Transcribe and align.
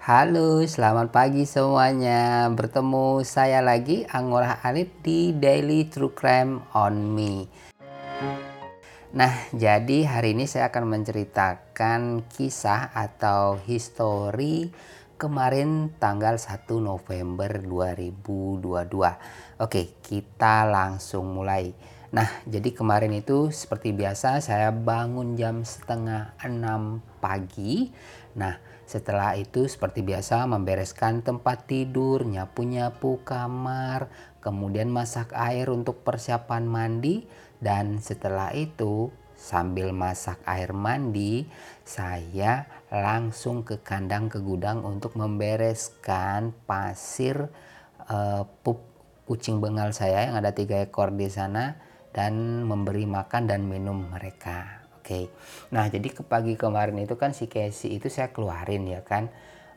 Halo, 0.00 0.64
selamat 0.64 1.12
pagi 1.12 1.44
semuanya. 1.44 2.48
Bertemu 2.48 3.20
saya 3.20 3.60
lagi 3.60 4.08
Angora 4.08 4.56
Alif 4.64 4.88
di 5.04 5.36
Daily 5.36 5.92
True 5.92 6.16
Crime 6.16 6.64
on 6.72 7.12
Me. 7.12 7.44
Nah, 9.12 9.52
jadi 9.52 10.08
hari 10.08 10.32
ini 10.32 10.48
saya 10.48 10.72
akan 10.72 10.96
menceritakan 10.96 12.24
kisah 12.32 12.88
atau 12.96 13.60
histori 13.68 14.72
kemarin 15.20 15.92
tanggal 16.00 16.40
1 16.40 16.56
November 16.80 17.60
2022. 17.60 19.60
Oke, 19.60 20.00
kita 20.00 20.64
langsung 20.64 21.36
mulai. 21.36 21.99
Nah, 22.10 22.26
jadi 22.42 22.74
kemarin 22.74 23.14
itu 23.14 23.54
seperti 23.54 23.94
biasa 23.94 24.42
saya 24.42 24.74
bangun 24.74 25.38
jam 25.38 25.62
setengah 25.62 26.34
6 26.42 26.98
pagi. 27.22 27.94
Nah, 28.34 28.58
setelah 28.82 29.38
itu 29.38 29.70
seperti 29.70 30.02
biasa 30.02 30.42
membereskan 30.50 31.22
tempat 31.22 31.70
tidur, 31.70 32.26
nyapu-nyapu 32.26 33.22
kamar, 33.22 34.10
kemudian 34.42 34.90
masak 34.90 35.30
air 35.38 35.70
untuk 35.70 36.02
persiapan 36.02 36.66
mandi 36.66 37.30
dan 37.62 38.02
setelah 38.02 38.50
itu 38.58 39.14
sambil 39.38 39.94
masak 39.94 40.36
air 40.44 40.74
mandi 40.76 41.48
saya 41.86 42.68
langsung 42.92 43.64
ke 43.64 43.80
kandang 43.80 44.28
ke 44.28 44.36
gudang 44.42 44.84
untuk 44.84 45.16
membereskan 45.16 46.52
pasir 46.68 47.48
uh, 48.10 48.44
pup 48.66 48.84
kucing 49.24 49.62
bengal 49.62 49.94
saya 49.94 50.28
yang 50.28 50.36
ada 50.36 50.52
tiga 50.52 50.82
ekor 50.82 51.14
di 51.14 51.30
sana 51.30 51.89
dan 52.10 52.66
memberi 52.66 53.06
makan 53.06 53.46
dan 53.46 53.66
minum 53.66 54.10
mereka. 54.10 54.82
Oke. 55.00 55.30
Nah, 55.74 55.86
jadi 55.90 56.10
ke 56.10 56.22
pagi 56.26 56.54
kemarin 56.54 56.98
itu 57.02 57.14
kan 57.14 57.34
si 57.34 57.46
Casey 57.46 57.98
itu 57.98 58.10
saya 58.10 58.30
keluarin 58.30 58.86
ya 58.86 59.02
kan. 59.02 59.30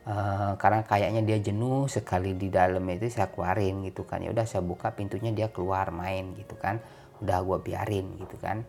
Uh, 0.03 0.59
karena 0.59 0.83
kayaknya 0.83 1.23
dia 1.23 1.39
jenuh 1.39 1.87
sekali 1.87 2.35
di 2.35 2.51
dalam 2.51 2.83
itu 2.91 3.07
saya 3.07 3.31
keluarin 3.31 3.87
gitu 3.87 4.03
kan. 4.03 4.19
Ya 4.19 4.35
udah 4.35 4.43
saya 4.43 4.59
buka 4.59 4.91
pintunya 4.91 5.31
dia 5.31 5.47
keluar 5.47 5.89
main 5.95 6.35
gitu 6.35 6.59
kan. 6.59 6.83
Udah 7.23 7.39
gua 7.39 7.63
biarin 7.63 8.19
gitu 8.19 8.35
kan. 8.35 8.67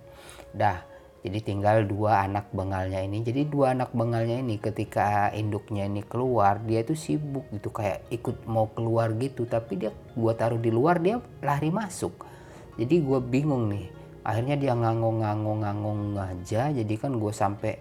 Udah 0.55 0.87
jadi 1.25 1.41
tinggal 1.41 1.89
dua 1.89 2.23
anak 2.23 2.53
bengalnya 2.53 3.01
ini. 3.01 3.25
Jadi 3.25 3.49
dua 3.49 3.73
anak 3.73 3.97
bengalnya 3.97 4.45
ini 4.45 4.61
ketika 4.61 5.33
induknya 5.33 5.89
ini 5.89 6.05
keluar, 6.05 6.61
dia 6.63 6.85
itu 6.85 6.93
sibuk 6.93 7.49
gitu 7.49 7.73
kayak 7.73 8.05
ikut 8.13 8.45
mau 8.45 8.69
keluar 8.71 9.11
gitu, 9.17 9.49
tapi 9.49 9.81
dia 9.81 9.91
gua 10.15 10.37
taruh 10.37 10.61
di 10.61 10.69
luar 10.69 11.01
dia 11.01 11.19
lari 11.41 11.73
masuk. 11.73 12.34
Jadi 12.75 13.07
gua 13.07 13.23
bingung 13.23 13.71
nih. 13.71 13.87
Akhirnya 14.25 14.57
dia 14.57 14.73
ngangong-ngangong-ngangong 14.73 16.17
aja. 16.17 16.73
Jadi 16.73 16.95
kan 16.97 17.21
gue 17.21 17.29
sampai 17.29 17.77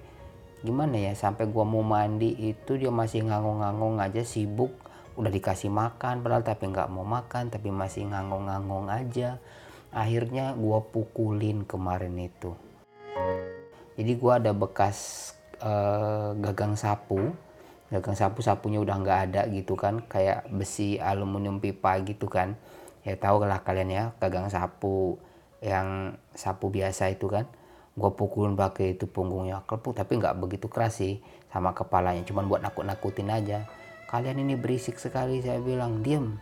gimana 0.64 0.96
ya 0.96 1.12
sampai 1.16 1.48
gue 1.48 1.66
mau 1.68 1.84
mandi 1.84 2.36
itu 2.40 2.76
dia 2.76 2.92
masih 2.92 3.24
ngangong-ngangong 3.24 4.04
aja 4.04 4.22
sibuk. 4.28 4.76
Udah 5.16 5.32
dikasih 5.32 5.72
makan 5.72 6.20
padahal 6.20 6.44
tapi 6.44 6.68
nggak 6.68 6.92
mau 6.92 7.08
makan 7.08 7.48
tapi 7.48 7.72
masih 7.72 8.12
ngangong-ngangong 8.12 8.92
aja. 8.92 9.40
Akhirnya 9.96 10.52
gue 10.52 10.80
pukulin 10.92 11.64
kemarin 11.64 12.20
itu. 12.20 12.52
Jadi 13.96 14.12
gue 14.20 14.34
ada 14.36 14.52
bekas 14.52 15.32
uh, 15.64 16.36
gagang 16.44 16.76
sapu. 16.76 17.32
Gagang 17.88 18.20
sapu 18.20 18.44
sapunya 18.44 18.84
udah 18.84 19.00
nggak 19.00 19.20
ada 19.32 19.42
gitu 19.48 19.80
kan. 19.80 20.04
Kayak 20.12 20.44
besi 20.52 21.00
aluminium 21.00 21.64
pipa 21.64 22.04
gitu 22.04 22.28
kan 22.28 22.60
ya 23.04 23.16
tahu 23.20 23.44
lah 23.44 23.62
kalian 23.64 23.90
ya 23.92 24.04
gagang 24.20 24.48
sapu 24.48 25.20
yang 25.64 26.18
sapu 26.36 26.68
biasa 26.72 27.12
itu 27.12 27.28
kan. 27.32 27.48
Gue 27.94 28.10
pukulin 28.10 28.58
pakai 28.58 28.98
itu 28.98 29.06
punggungnya 29.06 29.62
kelepuk 29.70 29.94
tapi 29.94 30.18
nggak 30.18 30.42
begitu 30.42 30.66
keras 30.66 30.98
sih 30.98 31.22
sama 31.54 31.78
kepalanya 31.78 32.26
cuman 32.26 32.50
buat 32.50 32.62
nakut-nakutin 32.66 33.30
aja. 33.30 33.70
Kalian 34.10 34.42
ini 34.42 34.58
berisik 34.58 34.98
sekali 34.98 35.46
saya 35.46 35.62
bilang 35.62 36.02
diem. 36.02 36.42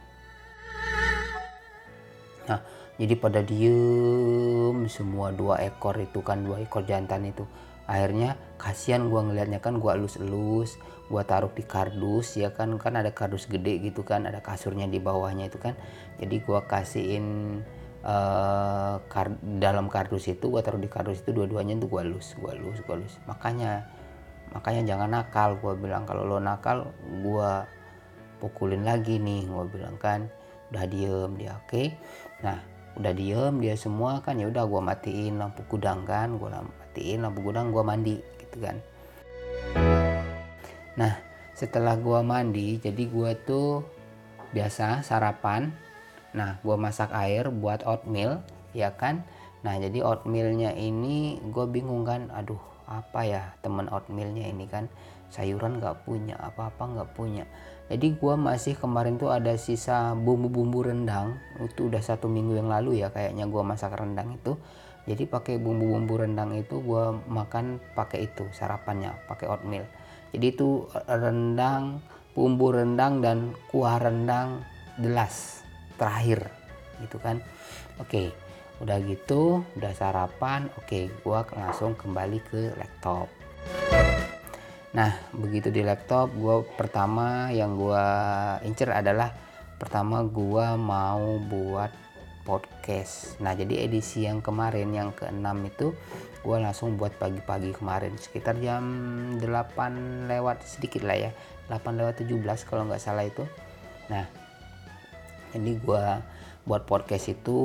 Nah 2.48 2.81
jadi 3.02 3.18
pada 3.18 3.42
diem 3.42 4.86
semua 4.86 5.34
dua 5.34 5.58
ekor 5.66 5.98
itu 5.98 6.22
kan 6.22 6.46
dua 6.46 6.62
ekor 6.62 6.86
jantan 6.86 7.26
itu. 7.26 7.50
Akhirnya 7.90 8.38
kasihan 8.62 9.10
gue 9.10 9.18
ngelihatnya 9.18 9.58
kan 9.58 9.82
gue 9.82 9.90
elus-elus 9.90 10.78
gue 11.10 11.22
taruh 11.26 11.50
di 11.50 11.66
kardus 11.66 12.38
ya 12.38 12.54
kan. 12.54 12.78
Kan 12.78 13.02
ada 13.02 13.10
kardus 13.10 13.50
gede 13.50 13.82
gitu 13.82 14.06
kan 14.06 14.30
ada 14.30 14.38
kasurnya 14.38 14.86
di 14.86 15.02
bawahnya 15.02 15.50
itu 15.50 15.58
kan. 15.58 15.74
Jadi 16.22 16.46
gue 16.46 16.60
kasihin 16.70 17.26
uh, 18.06 19.02
kar 19.10 19.34
dalam 19.58 19.90
kardus 19.90 20.30
itu 20.30 20.54
gue 20.54 20.62
taruh 20.62 20.78
di 20.78 20.86
kardus 20.86 21.26
itu 21.26 21.34
dua-duanya 21.34 21.82
tuh 21.82 21.90
gue 21.90 22.06
lus 22.06 22.38
gue 22.38 22.54
lus 22.54 22.86
gue 22.86 22.96
lus 23.02 23.18
makanya 23.26 23.82
makanya 24.54 24.94
jangan 24.94 25.10
nakal 25.10 25.58
gue 25.58 25.74
bilang. 25.74 26.06
Kalau 26.06 26.22
lo 26.22 26.38
nakal 26.38 26.94
gue 27.02 27.52
pukulin 28.38 28.86
lagi 28.86 29.18
nih 29.18 29.50
gue 29.50 29.66
bilang 29.74 29.98
kan. 29.98 30.30
Udah 30.70 30.86
diem 30.86 31.34
dia 31.34 31.58
oke. 31.58 31.66
Okay? 31.66 31.98
nah 32.46 32.71
udah 33.00 33.14
diem 33.16 33.56
dia 33.64 33.76
semua 33.80 34.20
kan 34.20 34.36
ya 34.36 34.52
udah 34.52 34.68
gue 34.68 34.82
matiin 34.84 35.40
lampu 35.40 35.64
gudang 35.72 36.04
kan 36.04 36.36
gue 36.36 36.50
matiin 36.52 37.24
lampu 37.24 37.40
gudang 37.40 37.72
gue 37.72 37.84
mandi 37.84 38.18
gitu 38.40 38.58
kan. 38.60 38.78
Nah 41.00 41.14
setelah 41.56 41.96
gue 41.96 42.20
mandi 42.26 42.82
jadi 42.82 43.04
gue 43.08 43.32
tuh 43.48 43.86
biasa 44.52 45.02
sarapan. 45.02 45.72
Nah, 46.32 46.60
gue 46.64 46.76
masak 46.80 47.12
air 47.12 47.52
buat 47.52 47.84
oatmeal, 47.84 48.44
ya 48.72 48.96
kan? 48.96 49.24
Nah, 49.64 49.76
jadi 49.80 50.04
oatmealnya 50.04 50.76
ini 50.76 51.40
gue 51.52 51.66
bingung 51.68 52.08
kan, 52.08 52.32
aduh 52.32 52.60
apa 52.88 53.24
ya 53.24 53.44
temen 53.64 53.88
oatmealnya 53.92 54.48
ini 54.48 54.68
kan? 54.68 54.88
Sayuran 55.32 55.80
nggak 55.80 56.04
punya 56.04 56.36
apa-apa 56.40 56.84
nggak 56.92 57.12
punya 57.16 57.48
jadi 57.92 58.08
gue 58.16 58.36
masih 58.40 58.80
kemarin 58.80 59.20
tuh 59.20 59.36
ada 59.36 59.52
sisa 59.60 60.16
bumbu-bumbu 60.16 60.88
rendang. 60.88 61.36
Itu 61.60 61.92
udah 61.92 62.00
satu 62.00 62.32
minggu 62.32 62.56
yang 62.56 62.72
lalu 62.72 63.04
ya 63.04 63.12
kayaknya 63.12 63.52
gue 63.52 63.60
masak 63.68 64.00
rendang 64.00 64.32
itu. 64.32 64.56
Jadi 65.04 65.28
pakai 65.28 65.60
bumbu-bumbu 65.60 66.24
rendang 66.24 66.56
itu 66.56 66.80
gue 66.80 67.04
makan 67.28 67.84
pakai 67.92 68.32
itu 68.32 68.48
sarapannya 68.56 69.12
pakai 69.28 69.52
oatmeal. 69.52 69.84
Jadi 70.32 70.46
itu 70.56 70.88
rendang 71.04 72.00
bumbu 72.32 72.72
rendang 72.72 73.20
dan 73.20 73.52
kuah 73.68 74.00
rendang 74.00 74.64
gelas 74.96 75.60
terakhir 76.00 76.48
gitu 77.04 77.20
kan. 77.20 77.44
Oke 78.00 78.32
udah 78.80 79.04
gitu 79.04 79.68
udah 79.76 79.92
sarapan. 79.92 80.72
Oke 80.80 81.12
gua 81.28 81.44
langsung 81.52 81.92
kembali 82.00 82.40
ke 82.48 82.72
laptop 82.80 83.28
nah 84.92 85.16
begitu 85.32 85.72
di 85.72 85.88
laptop 85.88 86.36
gua 86.36 86.68
pertama 86.76 87.48
yang 87.56 87.80
gua 87.80 88.04
incer 88.68 88.92
adalah 88.92 89.32
pertama 89.80 90.22
gua 90.28 90.76
mau 90.76 91.40
buat 91.40 92.12
podcast. 92.42 93.38
Nah 93.40 93.54
jadi 93.54 93.86
edisi 93.86 94.26
yang 94.26 94.42
kemarin 94.42 94.90
yang 94.92 95.14
keenam 95.14 95.62
itu 95.66 95.94
gue 96.42 96.58
langsung 96.58 96.98
buat 96.98 97.14
pagi-pagi 97.16 97.78
kemarin. 97.78 98.18
Sekitar 98.18 98.58
jam 98.58 98.84
8 99.38 100.28
lewat 100.28 100.66
sedikit 100.66 101.06
lah 101.06 101.30
ya. 101.30 101.32
8 101.70 102.02
lewat 102.02 102.26
17 102.26 102.68
kalau 102.68 102.90
nggak 102.90 103.02
salah 103.02 103.26
itu. 103.26 103.46
Nah 104.10 104.26
jadi 105.54 105.72
gue 105.78 106.06
buat 106.62 106.86
podcast 106.86 107.34
itu 107.34 107.60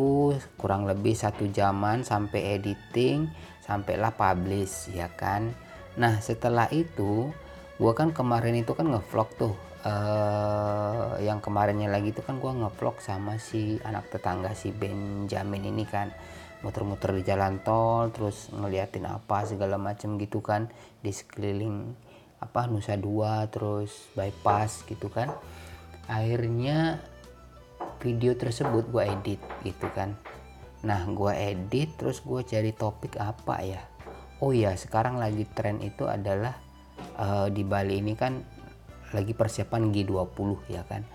kurang 0.56 0.88
lebih 0.88 1.12
satu 1.12 1.44
jaman 1.53 2.00
sampai 2.00 2.56
editing 2.56 3.28
sampailah 3.60 4.16
publish 4.16 4.88
ya 4.88 5.12
kan 5.12 5.53
nah 5.97 6.21
setelah 6.21 6.69
itu 6.73 7.33
gue 7.77 7.93
kan 7.93 8.12
kemarin 8.12 8.57
itu 8.57 8.73
kan 8.73 8.89
ngevlog 8.89 9.29
tuh 9.37 9.55
uh, 9.87 11.15
yang 11.23 11.39
kemarinnya 11.39 11.87
lagi 11.87 12.11
itu 12.11 12.21
kan 12.21 12.43
gue 12.43 12.51
ngevlog 12.51 12.99
sama 12.99 13.39
si 13.39 13.79
anak 13.87 14.11
tetangga 14.11 14.53
si 14.53 14.75
Benjamin 14.75 15.71
ini 15.71 15.87
kan. 15.87 16.11
Muter-muter 16.65 17.15
di 17.15 17.23
jalan 17.23 17.62
tol 17.62 18.11
terus 18.11 18.51
ngeliatin 18.51 19.07
apa 19.07 19.47
segala 19.47 19.78
macem 19.78 20.19
gitu 20.19 20.43
kan. 20.43 20.66
Di 21.01 21.15
sekeliling 21.15 21.95
apa 22.42 22.66
Nusa 22.66 22.99
Dua 22.99 23.47
terus 23.47 24.10
bypass 24.19 24.83
gitu 24.91 25.07
kan. 25.09 25.31
Akhirnya 26.10 27.01
video 28.03 28.34
tersebut 28.34 28.91
gue 28.91 29.03
edit 29.07 29.41
gitu 29.63 29.87
kan. 29.95 30.19
Nah 30.83 31.07
gue 31.07 31.33
edit 31.33 31.95
terus 31.95 32.19
gue 32.25 32.42
cari 32.42 32.72
topik 32.75 33.19
apa 33.21 33.57
ya 33.63 33.96
oh 34.41 34.53
ya 34.53 34.77
sekarang 34.77 35.16
lagi 35.16 35.48
tren 35.48 35.80
itu 35.80 36.09
adalah 36.09 36.56
uh, 37.16 37.48
di 37.48 37.62
Bali 37.62 38.00
ini 38.00 38.12
kan 38.16 38.42
lagi 39.15 39.33
persiapan 39.33 39.94
G20 39.94 40.48
ya 40.72 40.83
kan. 40.84 41.06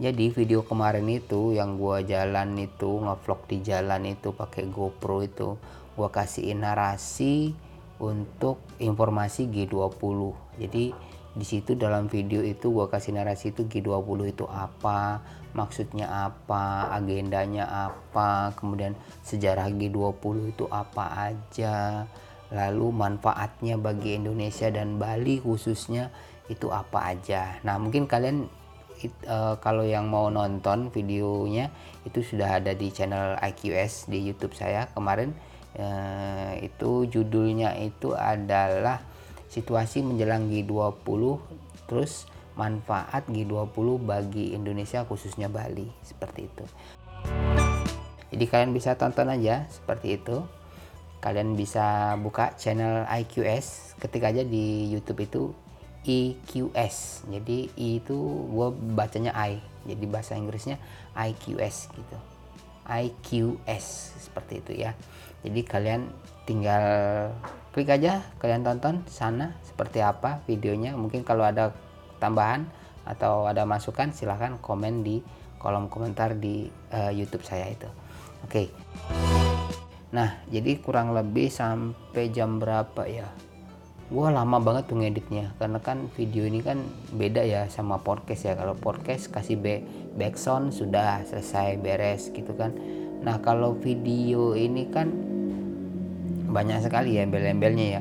Jadi 0.00 0.32
video 0.32 0.64
kemarin 0.64 1.04
itu 1.12 1.52
yang 1.52 1.76
gue 1.76 2.08
jalan 2.08 2.56
itu 2.56 3.04
ngevlog 3.04 3.44
di 3.44 3.60
jalan 3.60 4.08
itu 4.08 4.32
pakai 4.32 4.64
GoPro 4.72 5.20
itu 5.20 5.60
gue 5.92 6.08
kasihin 6.08 6.64
narasi 6.64 7.52
untuk 8.00 8.64
informasi 8.80 9.44
G20 9.52 10.32
jadi 10.56 10.96
di 11.40 11.46
situ 11.48 11.72
dalam 11.72 12.12
video 12.12 12.44
itu 12.44 12.68
gue 12.68 12.86
kasih 12.92 13.16
narasi 13.16 13.56
itu 13.56 13.64
G20 13.64 14.36
itu 14.36 14.44
apa 14.44 15.24
maksudnya 15.56 16.28
apa 16.28 16.92
agendanya 16.92 17.64
apa 17.64 18.52
kemudian 18.60 18.92
sejarah 19.24 19.72
G20 19.72 20.52
itu 20.52 20.68
apa 20.68 21.32
aja 21.32 22.04
lalu 22.52 22.92
manfaatnya 22.92 23.80
bagi 23.80 24.20
Indonesia 24.20 24.68
dan 24.68 25.00
Bali 25.00 25.40
khususnya 25.40 26.12
itu 26.50 26.68
apa 26.68 27.14
aja. 27.14 27.62
Nah 27.62 27.78
mungkin 27.78 28.10
kalian 28.10 28.50
it, 29.00 29.14
uh, 29.30 29.54
kalau 29.62 29.86
yang 29.86 30.10
mau 30.10 30.26
nonton 30.28 30.90
videonya 30.90 31.70
itu 32.02 32.20
sudah 32.20 32.58
ada 32.58 32.74
di 32.74 32.90
channel 32.90 33.38
IQS 33.38 34.10
di 34.10 34.26
YouTube 34.26 34.58
saya. 34.58 34.90
Kemarin 34.90 35.30
uh, 35.78 36.58
itu 36.58 37.06
judulnya 37.06 37.78
itu 37.78 38.12
adalah 38.18 38.98
situasi 39.50 40.06
menjelang 40.06 40.46
G20 40.46 41.20
terus 41.90 42.30
manfaat 42.54 43.26
G20 43.26 43.86
bagi 44.06 44.54
Indonesia 44.54 45.02
khususnya 45.04 45.50
Bali. 45.50 45.90
Seperti 46.06 46.46
itu. 46.46 46.64
Jadi 48.30 48.44
kalian 48.46 48.70
bisa 48.70 48.94
tonton 48.94 49.26
aja 49.26 49.66
seperti 49.68 50.16
itu. 50.22 50.46
Kalian 51.20 51.58
bisa 51.58 52.16
buka 52.16 52.56
channel 52.56 53.04
IQS 53.04 53.98
ketik 54.00 54.24
aja 54.24 54.40
di 54.40 54.88
YouTube 54.88 55.20
itu 55.20 55.42
IQS 56.00 57.28
jadi 57.28 57.68
I 57.76 58.00
itu 58.00 58.16
gue 58.48 58.68
bacanya 58.96 59.36
I. 59.36 59.60
Jadi 59.84 60.04
bahasa 60.08 60.32
Inggrisnya 60.32 60.80
IQS 61.12 61.92
gitu 61.92 62.39
IQS 62.86 64.16
seperti 64.30 64.64
itu 64.64 64.72
ya. 64.86 64.92
Jadi 65.40 65.60
kalian 65.64 66.08
tinggal 66.44 66.84
klik 67.70 67.88
aja 67.88 68.26
kalian 68.42 68.66
tonton 68.66 69.04
sana 69.08 69.56
seperti 69.64 70.04
apa 70.04 70.44
videonya. 70.44 70.96
Mungkin 70.96 71.24
kalau 71.24 71.44
ada 71.44 71.72
tambahan 72.20 72.68
atau 73.04 73.48
ada 73.48 73.64
masukan 73.64 74.12
silahkan 74.12 74.60
komen 74.60 75.02
di 75.02 75.24
kolom 75.60 75.92
komentar 75.92 76.36
di 76.36 76.68
uh, 76.92 77.12
YouTube 77.12 77.44
saya 77.44 77.68
itu. 77.68 77.88
Oke. 78.44 78.48
Okay. 78.48 78.66
nah 80.10 80.42
jadi 80.50 80.82
kurang 80.82 81.14
lebih 81.14 81.54
sampai 81.54 82.34
jam 82.34 82.58
berapa 82.58 83.06
ya 83.06 83.30
gua 84.10 84.34
lama 84.34 84.58
banget 84.58 84.90
tuh 84.90 84.98
ngeditnya 84.98 85.54
karena 85.62 85.78
kan 85.78 86.10
video 86.18 86.42
ini 86.42 86.58
kan 86.66 86.82
beda 87.14 87.46
ya 87.46 87.70
sama 87.70 88.02
podcast 88.02 88.42
ya. 88.42 88.58
Kalau 88.58 88.74
podcast 88.74 89.30
kasih 89.30 89.54
backsound 90.18 90.74
sudah 90.74 91.22
selesai 91.30 91.78
beres 91.78 92.34
gitu 92.34 92.50
kan. 92.58 92.74
Nah 93.22 93.38
kalau 93.38 93.78
video 93.78 94.58
ini 94.58 94.90
kan 94.90 95.14
banyak 96.50 96.82
sekali 96.82 97.14
ya 97.14 97.22
embel-embelnya 97.22 97.86
ya. 97.86 98.00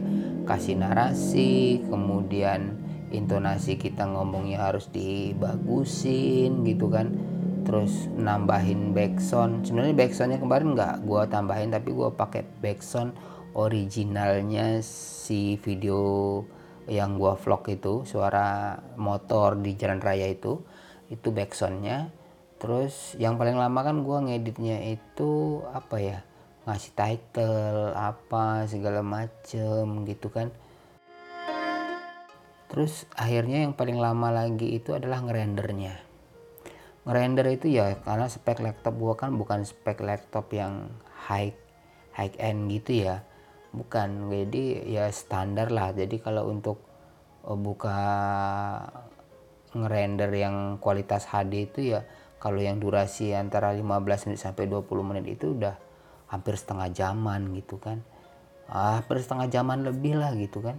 Kasih 0.49 0.81
narasi 0.81 1.85
kemudian 1.85 2.73
intonasi 3.13 3.77
kita 3.77 4.09
ngomongnya 4.09 4.65
harus 4.65 4.89
dibagusin 4.89 6.65
gitu 6.65 6.89
kan. 6.89 7.13
Terus 7.69 8.09
nambahin 8.17 8.97
backsound. 8.97 9.69
Sebenarnya 9.69 9.93
backsoundnya 9.93 10.41
kemarin 10.41 10.73
nggak 10.73 11.05
gua 11.05 11.29
tambahin 11.29 11.69
tapi 11.69 11.93
gua 11.93 12.09
pakai 12.09 12.41
backsound 12.65 13.13
originalnya 13.53 14.81
si 14.85 15.57
video 15.61 16.41
yang 16.89 17.21
gua 17.21 17.37
vlog 17.37 17.69
itu 17.69 18.01
suara 18.05 18.77
motor 18.97 19.57
di 19.61 19.77
jalan 19.77 20.01
raya 20.01 20.25
itu 20.29 20.61
itu 21.09 21.29
backsoundnya. 21.29 22.09
Terus 22.59 23.15
yang 23.15 23.39
paling 23.39 23.55
lama 23.55 23.79
kan 23.85 24.01
gua 24.01 24.19
ngeditnya 24.25 24.83
itu 24.89 25.63
apa 25.69 25.97
ya 26.01 26.19
ngasih 26.67 26.93
title 26.93 27.93
apa 27.95 28.65
segala 28.65 29.01
macem 29.05 30.05
gitu 30.05 30.27
kan. 30.33 30.49
Terus 32.69 33.09
akhirnya 33.17 33.65
yang 33.65 33.73
paling 33.73 33.97
lama 33.97 34.29
lagi 34.29 34.77
itu 34.77 34.93
adalah 34.93 35.25
ngerendernya. 35.25 35.97
Ngerender 37.05 37.47
itu 37.49 37.71
ya 37.73 37.97
karena 38.05 38.29
spek 38.29 38.61
laptop 38.61 38.93
gua 38.97 39.17
kan 39.17 39.33
bukan 39.33 39.65
spek 39.65 40.01
laptop 40.05 40.53
yang 40.53 40.93
high 41.25 41.53
high 42.13 42.35
end 42.37 42.69
gitu 42.69 43.07
ya 43.07 43.28
bukan 43.73 44.33
jadi 44.33 44.63
ya 44.85 45.05
standar 45.13 45.69
lah. 45.69 45.93
Jadi 45.93 46.17
kalau 46.21 46.49
untuk 46.49 46.81
uh, 47.45 47.57
buka 47.57 47.99
ngerender 49.69 50.33
yang 50.33 50.81
kualitas 50.81 51.29
HD 51.29 51.69
itu 51.69 51.93
ya 51.93 52.01
kalau 52.41 52.57
yang 52.57 52.81
durasi 52.81 53.37
antara 53.37 53.75
15 53.75 54.31
menit 54.31 54.39
sampai 54.41 54.65
20 54.65 54.89
menit 55.05 55.25
itu 55.29 55.53
udah 55.53 55.75
hampir 56.31 56.57
setengah 56.57 56.89
jaman 56.89 57.53
gitu 57.53 57.77
kan. 57.77 58.01
Ah, 58.69 59.01
hampir 59.01 59.21
setengah 59.21 59.49
jaman 59.49 59.85
lebih 59.85 60.17
lah 60.17 60.33
gitu 60.37 60.61
kan. 60.61 60.77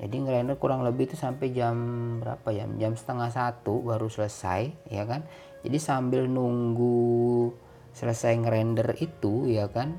Jadi 0.00 0.16
ngerender 0.16 0.56
kurang 0.56 0.80
lebih 0.80 1.12
itu 1.12 1.16
sampai 1.18 1.52
jam 1.52 1.76
berapa 2.24 2.48
ya? 2.56 2.64
Jam 2.80 2.96
setengah 2.96 3.28
satu 3.28 3.84
baru 3.84 4.08
selesai 4.08 4.72
ya 4.88 5.04
kan? 5.04 5.26
Jadi 5.60 5.76
sambil 5.76 6.24
nunggu 6.24 7.52
selesai 7.92 8.32
ngerender 8.40 8.96
itu 8.96 9.50
ya 9.50 9.68
kan 9.68 9.98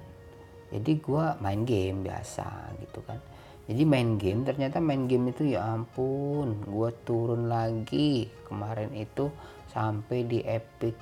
jadi 0.72 0.92
gua 1.04 1.36
main 1.44 1.68
game 1.68 2.08
biasa 2.08 2.48
gitu 2.80 3.04
kan. 3.04 3.20
Jadi 3.68 3.84
main 3.84 4.16
game 4.16 4.48
ternyata 4.48 4.80
main 4.80 5.04
game 5.06 5.36
itu 5.36 5.52
ya 5.52 5.68
ampun 5.76 6.64
gua 6.64 6.96
turun 7.04 7.52
lagi. 7.52 8.32
Kemarin 8.48 8.96
itu 8.96 9.28
sampai 9.68 10.24
di 10.24 10.40
epic 10.48 10.96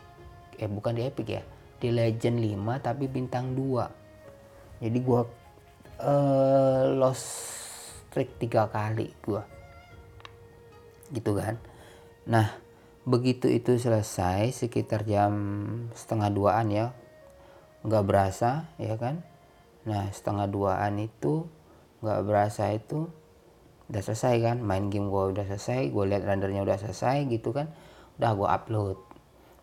eh 0.60 0.68
bukan 0.68 0.98
di 0.98 1.06
epic 1.06 1.27
ya 1.30 1.44
di 1.80 1.94
Legend 1.95 2.44
5 2.44 2.83
tapi 2.83 3.07
bintang 3.07 3.56
2 3.56 4.83
jadi 4.83 4.98
gua 5.00 5.24
uh, 6.04 6.83
lost 7.00 7.25
streak 8.10 8.42
tiga 8.42 8.66
kali 8.74 9.13
gua. 9.21 9.45
Gitu 11.13 11.31
kan. 11.38 11.62
Nah 12.25 12.57
begitu 13.06 13.45
itu 13.50 13.77
selesai 13.77 14.50
sekitar 14.66 15.06
jam 15.06 15.31
setengah 15.94 16.30
duaan 16.33 16.74
ya. 16.74 16.89
Nggak 17.86 18.06
berasa 18.10 18.66
ya 18.81 18.98
kan 18.98 19.28
nah 19.87 20.07
setengah 20.11 20.47
duaan 20.51 20.99
itu 20.99 21.47
nggak 22.03 22.19
berasa 22.27 22.71
itu 22.71 23.07
udah 23.91 24.01
selesai 24.03 24.35
kan 24.43 24.57
main 24.59 24.91
game 24.91 25.07
gua 25.07 25.31
udah 25.31 25.47
selesai 25.47 25.89
gue 25.89 26.03
lihat 26.09 26.23
rendernya 26.23 26.61
udah 26.61 26.77
selesai 26.77 27.25
gitu 27.31 27.55
kan 27.55 27.71
udah 28.21 28.31
gua 28.37 28.47
upload 28.59 29.09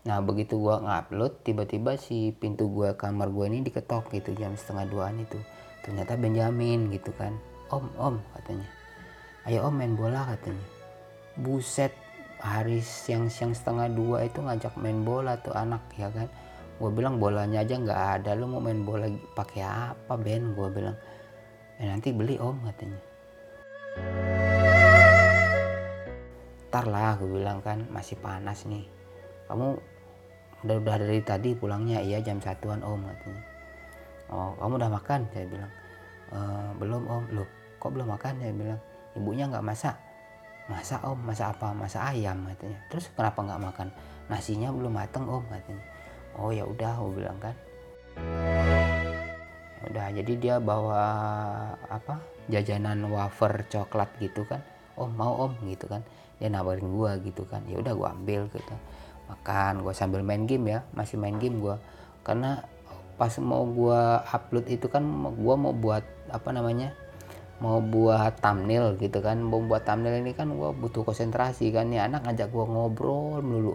Nah 0.06 0.22
begitu 0.22 0.54
gua 0.62 0.78
ngupload 0.78 1.42
tiba-tiba 1.42 1.98
si 1.98 2.30
pintu 2.30 2.70
gua 2.70 2.94
kamar 2.94 3.26
gua 3.34 3.50
ini 3.50 3.66
diketok 3.66 4.14
gitu 4.14 4.38
jam 4.38 4.54
setengah 4.54 4.86
duaan 4.86 5.18
itu. 5.18 5.36
Ternyata 5.82 6.14
Benjamin 6.14 6.94
gitu 6.94 7.10
kan. 7.19 7.34
Om, 7.74 7.90
om 7.98 8.16
katanya. 8.38 8.70
Ayo 9.50 9.66
om 9.66 9.74
main 9.74 9.98
bola 9.98 10.22
katanya. 10.30 10.62
Buset 11.34 11.90
hari 12.38 12.78
siang-siang 12.86 13.50
setengah 13.50 13.90
dua 13.90 14.30
itu 14.30 14.38
ngajak 14.38 14.78
main 14.78 15.02
bola 15.02 15.42
tuh 15.42 15.52
anak 15.58 15.82
ya 15.98 16.06
kan. 16.14 16.30
Gue 16.76 16.93
bilang 16.93 17.17
bolanya 17.17 17.64
aja 17.64 17.81
nggak 17.81 18.02
ada 18.20 18.37
lu 18.37 18.52
mau 18.52 18.61
main 18.61 18.84
bola 18.84 19.08
pakai 19.32 19.64
apa 19.64 20.12
Ben? 20.20 20.52
Gue 20.52 20.69
bilang. 20.69 20.96
Ya 21.81 21.89
nanti 21.89 22.12
beli 22.12 22.36
om 22.36 22.60
katanya. 22.69 23.00
Ntar 26.69 26.84
lah 26.84 27.17
gue 27.17 27.29
bilang 27.32 27.65
kan 27.65 27.89
masih 27.89 28.20
panas 28.20 28.69
nih. 28.69 28.84
Kamu 29.48 29.72
udah 30.69 30.77
udah 30.77 30.96
dari 31.00 31.24
tadi 31.24 31.56
pulangnya? 31.56 32.05
Iya 32.05 32.20
jam 32.20 32.44
satuan 32.44 32.84
om 32.84 33.00
katanya. 33.08 33.43
Oh 34.29 34.53
kamu 34.60 34.77
udah 34.77 34.91
makan? 34.93 35.20
Saya 35.32 35.46
bilang. 35.48 35.72
E, 36.29 36.39
belum 36.77 37.03
om. 37.08 37.24
Loh 37.32 37.48
kok 37.81 37.89
belum 37.96 38.12
makan? 38.12 38.36
Saya 38.36 38.53
bilang. 38.53 38.81
Ibunya 39.17 39.48
nggak 39.48 39.65
masak. 39.65 39.96
Masak 40.69 41.00
om? 41.08 41.17
Masak 41.24 41.56
apa? 41.56 41.72
Masak 41.72 42.05
ayam? 42.12 42.44
katanya. 42.53 42.84
Terus 42.93 43.08
kenapa 43.17 43.41
nggak 43.41 43.62
makan? 43.65 43.89
Nasinya 44.29 44.69
belum 44.69 44.93
mateng 44.93 45.24
om 45.24 45.41
katanya 45.48 45.95
oh 46.36 46.52
ya 46.52 46.64
udah 46.64 46.90
aku 47.00 47.08
bilang 47.16 47.38
kan. 47.40 47.55
Ya 49.76 49.84
udah 49.93 50.06
jadi 50.16 50.32
dia 50.36 50.55
bawa 50.60 51.05
apa 51.88 52.20
jajanan 52.48 53.06
wafer 53.08 53.64
coklat 53.69 54.08
gitu 54.20 54.44
kan. 54.48 54.60
Om 54.96 55.12
mau 55.12 55.48
om 55.48 55.52
gitu 55.69 55.88
kan. 55.88 56.05
Dia 56.36 56.52
nawarin 56.52 56.88
gua 56.93 57.16
gitu 57.20 57.44
kan. 57.48 57.64
Ya 57.69 57.81
udah 57.81 57.93
gua 57.96 58.12
ambil 58.12 58.48
gitu. 58.52 58.74
Makan 59.26 59.82
gue 59.82 59.90
sambil 59.90 60.22
main 60.22 60.46
game 60.46 60.70
ya. 60.70 60.81
Masih 60.94 61.19
main 61.19 61.34
game 61.43 61.58
gue 61.58 61.76
karena 62.22 62.62
pas 63.16 63.32
mau 63.43 63.64
gue 63.66 64.02
upload 64.28 64.66
itu 64.69 64.86
kan 64.93 65.02
gue 65.34 65.55
mau 65.56 65.72
buat 65.72 66.05
apa 66.28 66.52
namanya 66.52 66.93
mau 67.58 67.82
buat 67.82 68.38
thumbnail 68.38 68.94
gitu 69.02 69.19
kan. 69.19 69.43
Mau 69.43 69.58
buat 69.66 69.82
thumbnail 69.82 70.22
ini 70.22 70.31
kan 70.31 70.55
gue 70.55 70.70
butuh 70.78 71.02
konsentrasi 71.02 71.74
kan 71.74 71.90
nih 71.90 72.06
anak 72.06 72.22
ngajak 72.22 72.55
gue 72.55 72.64
ngobrol 72.70 73.43
dulu 73.43 73.74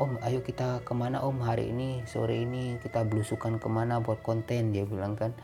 om 0.00 0.16
ayo 0.24 0.40
kita 0.40 0.80
ke 0.86 0.92
mana 0.96 1.20
om? 1.20 1.36
Hari 1.44 1.68
ini 1.68 2.00
sore 2.08 2.40
ini 2.40 2.80
kita 2.80 3.04
belusukan 3.04 3.60
ke 3.60 3.68
mana 3.68 4.00
buat 4.00 4.24
konten 4.24 4.72
dia 4.72 4.88
bilang 4.88 5.18
kan. 5.18 5.36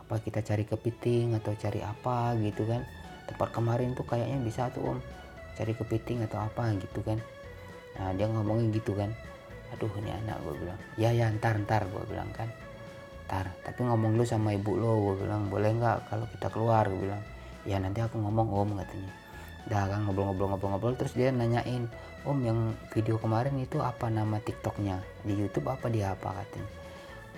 Apa 0.00 0.20
kita 0.20 0.40
cari 0.40 0.64
kepiting 0.64 1.36
atau 1.36 1.52
cari 1.56 1.84
apa 1.84 2.32
gitu 2.40 2.64
kan. 2.64 2.84
Tempat 3.28 3.48
kemarin 3.52 3.92
tuh 3.92 4.06
kayaknya 4.08 4.40
bisa 4.40 4.72
tuh 4.72 4.96
om. 4.96 4.98
Cari 5.52 5.76
kepiting 5.76 6.24
atau 6.24 6.40
apa 6.40 6.72
gitu 6.80 7.04
kan. 7.04 7.20
Nah 8.00 8.16
dia 8.16 8.28
ngomongin 8.28 8.72
gitu 8.72 8.96
kan. 8.96 9.12
Aduh 9.76 9.92
ini 10.00 10.12
anak 10.12 10.40
gue 10.40 10.54
bilang. 10.56 10.78
Ya 10.96 11.12
ya 11.12 11.28
ntar 11.28 11.60
ntar 11.60 11.84
gue 11.88 12.02
bilang 12.08 12.28
kan. 12.32 12.48
Ntar 13.28 13.52
tapi 13.60 13.84
ngomong 13.84 14.16
lu 14.16 14.24
sama 14.24 14.56
ibu 14.56 14.72
lo 14.76 15.12
gue 15.12 15.26
bilang 15.28 15.52
boleh 15.52 15.68
nggak 15.76 16.08
kalau 16.08 16.24
kita 16.32 16.48
keluar? 16.48 16.88
Gue 16.88 17.08
bilang. 17.08 17.22
Ya 17.68 17.76
nanti 17.76 18.00
aku 18.00 18.16
ngomong 18.16 18.48
om 18.48 18.70
katanya. 18.80 19.12
Dah 19.62 19.86
kan 19.86 20.02
ngobrol-ngobrol-ngobrol-ngobrol 20.08 20.98
terus 20.98 21.14
dia 21.14 21.30
nanyain 21.30 21.86
om 22.22 22.38
yang 22.42 22.74
video 22.94 23.18
kemarin 23.18 23.58
itu 23.58 23.82
apa 23.82 24.06
nama 24.06 24.38
tiktoknya? 24.38 25.02
Di 25.26 25.34
YouTube 25.34 25.70
apa 25.70 25.90
dia 25.90 26.14
apa 26.14 26.30
katanya. 26.30 26.70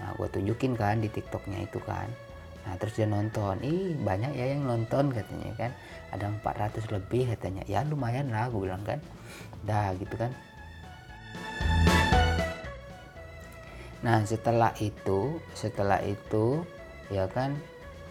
Nah 0.00 0.08
gue 0.16 0.28
tunjukin 0.28 0.72
kan 0.76 1.00
di 1.00 1.08
tiktoknya 1.08 1.64
itu 1.64 1.80
kan. 1.80 2.08
Nah 2.68 2.76
terus 2.76 2.96
dia 2.96 3.08
nonton. 3.08 3.60
Ih 3.64 3.96
banyak 3.96 4.36
ya 4.36 4.52
yang 4.52 4.68
nonton 4.68 5.08
katanya 5.08 5.52
kan. 5.56 5.70
Ada 6.12 6.28
400 6.44 6.84
lebih 6.92 7.32
katanya. 7.32 7.62
Ya 7.64 7.80
lumayan 7.84 8.28
lah 8.28 8.52
gue 8.52 8.60
bilang 8.60 8.84
kan. 8.84 9.00
Dah 9.64 9.96
gitu 9.96 10.14
kan. 10.20 10.32
Nah 14.04 14.20
setelah 14.28 14.76
itu 14.84 15.40
setelah 15.56 16.04
itu 16.04 16.60
ya 17.08 17.24
kan. 17.32 17.56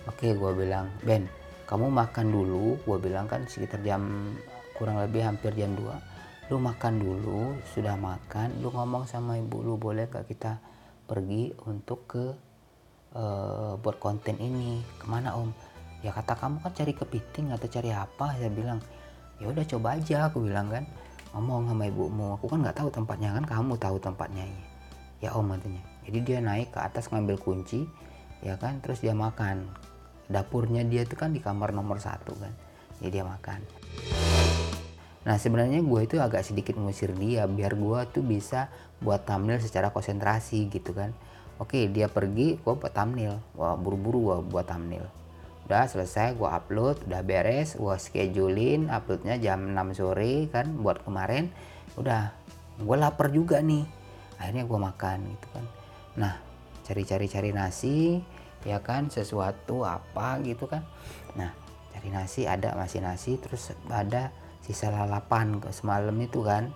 Oke 0.10 0.34
gue 0.34 0.52
bilang 0.58 0.90
Ben 1.06 1.30
kamu 1.70 1.94
makan 1.94 2.34
dulu. 2.34 2.82
Gue 2.82 2.98
bilang 2.98 3.30
kan 3.30 3.46
sekitar 3.46 3.78
jam 3.86 4.34
kurang 4.74 4.98
lebih 4.98 5.22
hampir 5.22 5.54
jam 5.54 5.78
2 5.78 6.13
lu 6.52 6.60
makan 6.60 7.00
dulu 7.00 7.56
sudah 7.72 7.96
makan 7.96 8.52
lu 8.60 8.68
ngomong 8.68 9.08
sama 9.08 9.40
ibu 9.40 9.64
lu 9.64 9.80
boleh 9.80 10.12
gak 10.12 10.28
kita 10.28 10.60
pergi 11.08 11.56
untuk 11.68 12.08
ke 12.08 12.26
uh, 13.16 13.76
buat 13.80 14.00
konten 14.00 14.40
ini? 14.40 14.84
Ke 15.00 15.06
mana 15.08 15.36
om? 15.36 15.52
Ya 16.04 16.12
kata 16.12 16.36
kamu 16.36 16.60
kan 16.60 16.72
cari 16.76 16.92
kepiting 16.96 17.52
atau 17.56 17.68
cari 17.68 17.92
apa 17.92 18.36
saya 18.36 18.52
bilang. 18.52 18.80
Ya 19.40 19.52
udah 19.52 19.64
coba 19.68 19.96
aja 19.96 20.28
aku 20.28 20.44
bilang 20.44 20.68
kan. 20.72 20.84
Ngomong 21.32 21.72
sama 21.72 21.90
ibumu 21.90 22.36
aku 22.38 22.46
kan 22.52 22.60
nggak 22.62 22.78
tahu 22.78 22.90
tempatnya 22.94 23.30
kan 23.42 23.44
kamu 23.48 23.74
tahu 23.80 23.98
tempatnya 23.98 24.46
ya 25.24 25.32
om 25.34 25.48
katanya. 25.50 25.84
Jadi 26.04 26.20
dia 26.22 26.40
naik 26.44 26.76
ke 26.76 26.80
atas 26.84 27.08
ngambil 27.10 27.40
kunci 27.40 27.88
ya 28.44 28.60
kan 28.60 28.84
terus 28.84 29.00
dia 29.00 29.16
makan. 29.16 29.68
Dapurnya 30.28 30.88
dia 30.88 31.04
itu 31.04 31.20
kan 31.20 31.36
di 31.36 31.44
kamar 31.44 31.76
nomor 31.76 32.00
satu 32.00 32.32
kan 32.40 32.54
jadi 33.04 33.20
dia 33.20 33.26
makan 33.28 33.60
nah 35.24 35.40
sebenarnya 35.40 35.80
gue 35.80 36.02
itu 36.04 36.20
agak 36.20 36.44
sedikit 36.44 36.76
ngusir 36.76 37.16
dia 37.16 37.48
biar 37.48 37.80
gue 37.80 38.00
tuh 38.12 38.24
bisa 38.24 38.68
buat 39.04 39.24
thumbnail 39.28 39.60
secara 39.60 39.92
konsentrasi 39.92 40.72
gitu 40.72 40.96
kan. 40.96 41.12
Oke 41.60 41.86
dia 41.92 42.08
pergi 42.08 42.58
gue 42.58 42.74
buat 42.74 42.92
thumbnail. 42.96 43.40
Wah 43.60 43.76
buru-buru 43.76 44.32
gue 44.32 44.38
buat 44.52 44.66
thumbnail. 44.68 45.06
Udah 45.68 45.88
selesai 45.88 46.36
gue 46.36 46.50
upload 46.50 47.08
udah 47.08 47.22
beres 47.24 47.80
gue 47.80 47.96
schedulein 48.00 48.92
uploadnya 48.92 49.40
jam 49.40 49.72
6 49.72 50.00
sore 50.00 50.52
kan 50.52 50.72
buat 50.80 51.04
kemarin. 51.04 51.52
Udah 52.00 52.36
gue 52.80 52.98
lapar 53.00 53.32
juga 53.32 53.60
nih. 53.64 53.88
Akhirnya 54.40 54.68
gue 54.68 54.80
makan 54.80 55.18
gitu 55.36 55.48
kan. 55.52 55.66
Nah 56.20 56.36
cari-cari 56.84 57.32
cari 57.32 57.50
nasi 57.56 58.20
ya 58.64 58.80
kan 58.80 59.08
sesuatu 59.12 59.88
apa 59.88 60.40
gitu 60.44 60.68
kan. 60.68 60.84
Nah 61.40 61.52
cari 61.96 62.10
nasi 62.12 62.44
ada 62.48 62.76
masih 62.76 63.04
nasi 63.04 63.40
terus 63.40 63.72
ada 63.88 64.32
sisa 64.64 64.88
lalapan 64.88 65.60
ke 65.60 65.70
semalam 65.76 66.16
itu 66.24 66.40
kan. 66.40 66.72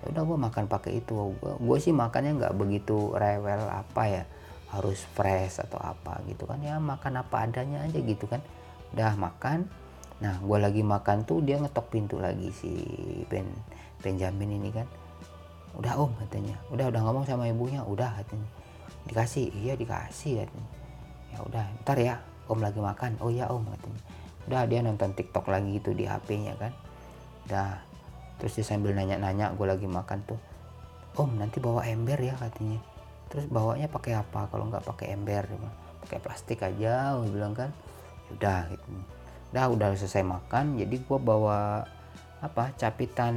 Ya 0.00 0.06
udah 0.14 0.22
gue 0.22 0.38
makan 0.38 0.64
pakai 0.70 1.02
itu. 1.02 1.34
Gue 1.42 1.78
sih 1.82 1.90
makannya 1.90 2.38
nggak 2.38 2.54
begitu 2.54 3.10
rewel 3.18 3.66
apa 3.66 4.02
ya 4.06 4.24
harus 4.70 5.02
fresh 5.02 5.58
atau 5.58 5.82
apa 5.82 6.22
gitu 6.30 6.46
kan. 6.46 6.62
Ya 6.62 6.78
makan 6.78 7.18
apa 7.18 7.50
adanya 7.50 7.82
aja 7.82 7.98
gitu 7.98 8.30
kan. 8.30 8.38
Udah 8.94 9.18
makan. 9.18 9.66
Nah 10.22 10.38
gue 10.38 10.58
lagi 10.62 10.86
makan 10.86 11.26
tuh 11.26 11.42
dia 11.42 11.58
ngetok 11.58 11.90
pintu 11.90 12.22
lagi 12.22 12.54
si 12.54 12.70
Ben 13.26 13.50
Benjamin 13.98 14.62
ini 14.62 14.70
kan. 14.70 14.86
Udah 15.74 15.98
om 15.98 16.14
katanya. 16.22 16.54
Udah 16.70 16.94
udah 16.94 17.00
ngomong 17.02 17.26
sama 17.26 17.50
ibunya. 17.50 17.82
Udah 17.82 18.22
katanya. 18.22 18.46
Dikasih? 19.10 19.50
Iya 19.50 19.74
dikasih 19.74 20.46
katanya. 20.46 20.68
Ya 21.34 21.38
udah 21.42 21.64
ntar 21.82 21.98
ya 21.98 22.22
om 22.46 22.62
lagi 22.62 22.78
makan. 22.78 23.18
Oh 23.18 23.34
ya 23.34 23.50
om 23.50 23.66
katanya 23.66 24.23
udah 24.44 24.62
dia 24.68 24.80
nonton 24.84 25.16
tiktok 25.16 25.48
lagi 25.48 25.80
itu 25.80 25.96
di 25.96 26.04
hpnya 26.04 26.54
kan. 26.60 26.72
Udah 27.48 27.68
terus 28.40 28.58
dia 28.58 28.66
sambil 28.66 28.92
nanya-nanya 28.92 29.56
gue 29.56 29.66
lagi 29.66 29.88
makan 29.88 30.20
tuh. 30.28 30.40
Om 31.14 31.38
nanti 31.38 31.62
bawa 31.62 31.86
ember 31.86 32.18
ya 32.20 32.34
katanya. 32.36 32.80
Terus 33.32 33.46
bawanya 33.48 33.88
pakai 33.88 34.18
apa 34.18 34.50
kalau 34.52 34.68
nggak 34.68 34.84
pakai 34.84 35.16
ember? 35.16 35.48
Pakai 36.04 36.18
plastik 36.20 36.60
aja 36.60 37.16
gue 37.16 37.28
bilang 37.32 37.56
kan. 37.56 37.72
Ya 38.28 38.30
udah 38.36 38.60
gitu. 38.72 38.86
Udah 39.54 39.64
udah 39.70 39.88
selesai 39.94 40.26
makan 40.26 40.76
jadi 40.76 40.96
gue 40.98 41.18
bawa 41.22 41.86
apa 42.44 42.76
capitan 42.76 43.36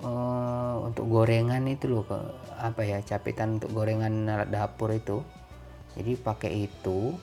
uh, 0.00 0.80
untuk 0.80 1.04
gorengan 1.12 1.68
itu 1.68 1.92
loh 1.92 2.08
apa 2.56 2.80
ya 2.86 3.04
capitan 3.04 3.60
untuk 3.60 3.74
gorengan 3.76 4.48
dapur 4.48 4.94
itu. 4.94 5.20
Jadi 5.94 6.18
pakai 6.18 6.66
itu 6.66 7.14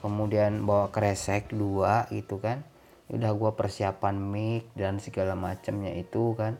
kemudian 0.00 0.64
bawa 0.64 0.88
kresek 0.88 1.52
dua 1.52 2.08
gitu 2.10 2.40
kan. 2.40 2.64
Udah 3.10 3.32
gua 3.36 3.54
persiapan 3.54 4.16
mic 4.18 4.68
dan 4.74 4.98
segala 4.98 5.36
macamnya 5.36 5.94
itu 5.96 6.34
kan. 6.34 6.56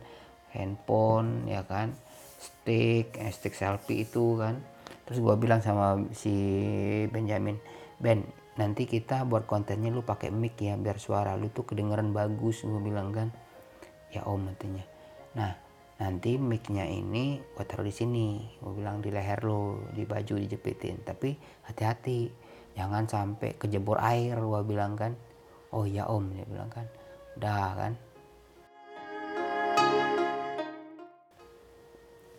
Handphone 0.52 1.49
ya 1.50 1.64
kan. 1.64 1.97
Stick 2.40 3.16
eh, 3.18 3.32
stick 3.32 3.56
selfie 3.56 4.06
itu 4.06 4.37
kan. 4.38 4.61
Terus 5.09 5.18
gua 5.20 5.35
bilang 5.40 5.61
sama 5.61 5.99
si 6.14 6.35
Benjamin 7.09 7.59
Ben 8.00 8.25
nanti 8.56 8.85
kita 8.85 9.25
buat 9.25 9.49
kontennya 9.49 9.88
lu 9.88 10.04
pakai 10.04 10.28
mic 10.28 10.61
ya 10.61 10.76
biar 10.76 11.00
suara 11.00 11.32
lu 11.37 11.49
tuh 11.49 11.64
kedengeran 11.64 12.12
bagus 12.12 12.62
gua 12.62 12.80
bilang 12.80 13.11
kan. 13.12 13.28
Ya 14.11 14.26
om 14.26 14.42
nantinya 14.42 14.85
nah 15.30 15.54
nanti 16.00 16.40
micnya 16.40 16.88
ini 16.88 17.38
gue 17.38 17.64
taruh 17.68 17.85
di 17.85 17.92
sini. 17.92 18.40
Gue 18.56 18.80
bilang 18.80 19.04
di 19.04 19.12
leher 19.12 19.44
lo 19.44 19.85
di 19.92 20.09
baju 20.09 20.40
dijepitin. 20.40 21.04
Tapi 21.04 21.37
hati-hati 21.68 22.32
jangan 22.74 23.04
sampai 23.06 23.56
kejebur 23.58 23.98
air 23.98 24.38
gue 24.38 24.60
bilang 24.66 24.94
kan. 24.94 25.14
Oh 25.70 25.86
ya 25.86 26.06
om 26.10 26.26
dia 26.34 26.46
bilang 26.46 26.70
kan. 26.70 26.86
Udah 27.38 27.68
kan. 27.78 27.92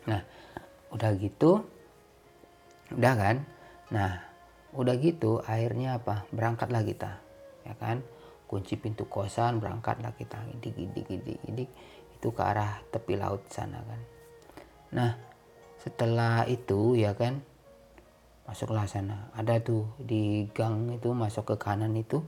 Nah 0.08 0.22
udah 0.92 1.12
gitu 1.16 1.64
udah 2.92 3.14
kan. 3.16 3.38
Nah 3.92 4.12
udah 4.76 4.96
gitu 5.00 5.40
akhirnya 5.44 6.00
apa? 6.00 6.28
Berangkatlah 6.32 6.84
kita 6.84 7.20
ya 7.64 7.74
kan. 7.80 8.04
Kunci 8.52 8.76
pintu 8.76 9.08
kosan 9.08 9.64
berangkatlah 9.64 10.12
kita. 10.20 10.36
Gidik 10.60 10.76
gidik 10.76 11.06
gidik 11.08 11.38
gidik. 11.48 11.70
Itu 12.20 12.36
ke 12.36 12.44
arah 12.44 12.84
tepi 12.92 13.16
laut 13.16 13.48
sana 13.48 13.80
kan. 13.80 14.02
Nah 14.92 15.12
setelah 15.80 16.46
itu 16.46 16.94
ya 16.94 17.16
kan 17.18 17.42
masuklah 18.46 18.86
sana. 18.90 19.30
Ada 19.38 19.62
tuh 19.62 19.86
di 20.02 20.50
gang 20.52 20.90
itu 20.92 21.14
masuk 21.14 21.54
ke 21.54 21.56
kanan 21.62 21.94
itu 21.94 22.24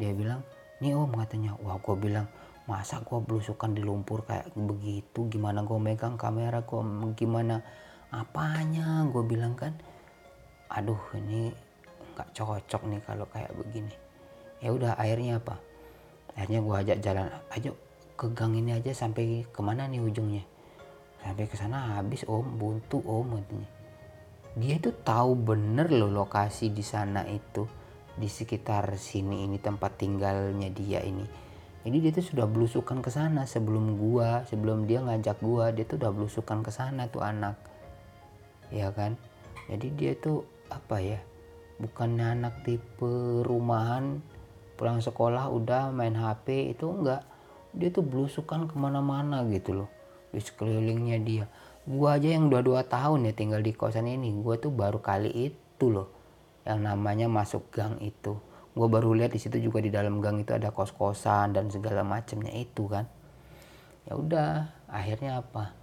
dia 0.00 0.12
bilang 0.16 0.40
nih 0.80 0.96
om 0.96 1.12
katanya. 1.12 1.56
Wah 1.60 1.76
gue 1.76 1.96
bilang 1.96 2.26
masa 2.64 3.02
gue 3.02 3.18
belusukan 3.20 3.74
di 3.76 3.82
lumpur 3.84 4.24
kayak 4.24 4.54
begitu? 4.56 5.28
Gimana 5.28 5.64
gue 5.66 5.76
megang 5.76 6.16
kamera? 6.16 6.64
Gue 6.64 6.82
gimana? 7.16 7.60
Apanya? 8.10 9.04
Gue 9.12 9.22
bilang 9.26 9.54
kan 9.54 9.76
aduh 10.70 11.00
ini 11.18 11.50
nggak 12.14 12.30
cocok 12.30 12.82
nih 12.86 13.00
kalau 13.04 13.26
kayak 13.28 13.52
begini. 13.58 13.94
Ya 14.60 14.70
udah 14.72 14.96
akhirnya 14.96 15.40
apa? 15.40 15.56
Akhirnya 16.36 16.60
gue 16.62 16.74
ajak 16.86 16.98
jalan 17.02 17.26
ayo 17.58 17.72
ke 18.14 18.28
gang 18.36 18.52
ini 18.52 18.76
aja 18.76 18.92
sampai 18.92 19.48
ke 19.48 19.60
mana 19.64 19.88
nih 19.88 20.00
ujungnya? 20.00 20.44
Sampai 21.20 21.44
ke 21.48 21.56
sana 21.56 22.00
habis 22.00 22.24
om. 22.24 22.44
Buntu 22.56 23.00
om 23.04 23.36
katanya 23.36 23.79
dia 24.58 24.82
itu 24.82 24.90
tahu 24.90 25.38
bener 25.38 25.94
loh 25.94 26.10
lokasi 26.10 26.74
di 26.74 26.82
sana 26.82 27.22
itu 27.30 27.70
di 28.18 28.26
sekitar 28.26 28.98
sini 28.98 29.46
ini 29.46 29.62
tempat 29.62 29.94
tinggalnya 29.94 30.66
dia 30.74 31.00
ini. 31.06 31.22
Jadi 31.80 31.96
dia 32.02 32.12
tuh 32.12 32.26
sudah 32.34 32.44
belusukan 32.44 33.00
ke 33.00 33.08
sana 33.08 33.46
sebelum 33.46 33.96
gua 33.96 34.44
sebelum 34.50 34.84
dia 34.84 35.00
ngajak 35.00 35.38
gua 35.40 35.72
dia 35.72 35.86
tuh 35.86 35.96
udah 36.02 36.12
belusukan 36.12 36.60
ke 36.66 36.70
sana 36.74 37.06
tuh 37.08 37.22
anak. 37.22 37.56
Ya 38.74 38.90
kan? 38.90 39.16
Jadi 39.70 39.86
dia 39.94 40.12
tuh 40.18 40.44
apa 40.68 40.98
ya 40.98 41.22
bukannya 41.80 42.36
anak 42.36 42.66
tipe 42.66 43.40
rumahan 43.46 44.20
pulang 44.76 45.00
sekolah 45.00 45.48
udah 45.48 45.94
main 45.94 46.18
HP 46.18 46.74
itu 46.74 46.90
enggak. 46.90 47.22
Dia 47.70 47.94
tuh 47.94 48.02
belusukan 48.02 48.66
ke 48.66 48.74
mana-mana 48.74 49.46
gitu 49.46 49.86
loh 49.86 49.90
di 50.30 50.38
sekelilingnya 50.42 51.18
dia 51.22 51.44
gua 51.88 52.20
aja 52.20 52.28
yang 52.32 52.52
dua 52.52 52.60
dua 52.60 52.84
tahun 52.84 53.28
ya 53.28 53.32
tinggal 53.32 53.60
di 53.64 53.72
kosan 53.72 54.08
ini. 54.08 54.32
Gua 54.36 54.56
tuh 54.60 54.72
baru 54.72 55.00
kali 55.00 55.30
itu 55.30 55.86
loh 55.88 56.08
yang 56.68 56.84
namanya 56.84 57.28
masuk 57.30 57.72
gang 57.72 57.96
itu. 58.02 58.36
Gua 58.76 58.86
baru 58.86 59.16
lihat 59.16 59.34
di 59.34 59.40
situ 59.42 59.58
juga 59.58 59.82
di 59.82 59.90
dalam 59.90 60.22
gang 60.22 60.40
itu 60.40 60.54
ada 60.54 60.70
kos 60.70 60.92
kosan 60.94 61.56
dan 61.56 61.72
segala 61.72 62.04
macamnya 62.06 62.52
itu 62.54 62.86
kan. 62.86 63.08
Ya 64.08 64.16
udah 64.16 64.50
akhirnya 64.88 65.42
apa? 65.44 65.74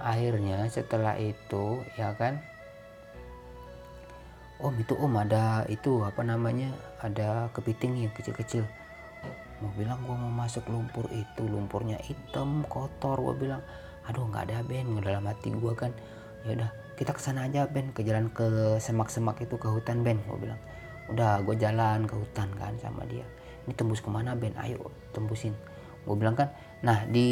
Akhirnya 0.00 0.66
setelah 0.66 1.14
itu 1.20 1.82
ya 1.94 2.14
kan? 2.18 2.42
Om 4.62 4.78
itu 4.78 4.94
om 4.94 5.14
ada 5.18 5.66
itu 5.66 6.06
apa 6.06 6.22
namanya? 6.22 6.70
Ada 7.02 7.50
kepiting 7.50 8.06
yang 8.06 8.14
kecil-kecil. 8.14 8.62
Mau 9.62 9.70
bilang 9.78 10.02
gue 10.02 10.14
mau 10.14 10.30
masuk 10.30 10.66
lumpur 10.70 11.06
itu. 11.14 11.42
Lumpurnya 11.46 11.98
hitam 12.02 12.66
kotor 12.66 13.18
gue 13.18 13.46
bilang 13.46 13.62
aduh 14.08 14.26
nggak 14.28 14.50
ada 14.50 14.58
Ben. 14.66 14.86
Dalam 14.98 15.24
hati 15.26 15.52
gue 15.52 15.72
kan 15.74 15.90
ya 16.42 16.58
udah 16.58 16.70
kita 16.98 17.14
ke 17.14 17.20
sana 17.22 17.46
aja 17.46 17.66
Ben 17.70 17.90
ke 17.94 18.02
jalan 18.02 18.30
ke 18.30 18.78
semak-semak 18.82 19.38
itu 19.42 19.54
ke 19.58 19.68
hutan 19.68 20.02
Ben 20.02 20.18
gue 20.26 20.38
bilang. 20.38 20.60
Udah 21.10 21.42
gue 21.42 21.56
jalan 21.58 22.06
ke 22.06 22.14
hutan 22.14 22.48
kan 22.58 22.74
sama 22.78 23.02
dia. 23.06 23.26
Ini 23.66 23.72
tembus 23.78 24.02
ke 24.02 24.10
mana 24.10 24.34
Ben? 24.34 24.54
Ayo 24.58 24.90
tembusin. 25.14 25.54
Gue 26.02 26.16
bilang 26.18 26.34
kan 26.34 26.50
nah 26.82 27.06
di 27.06 27.28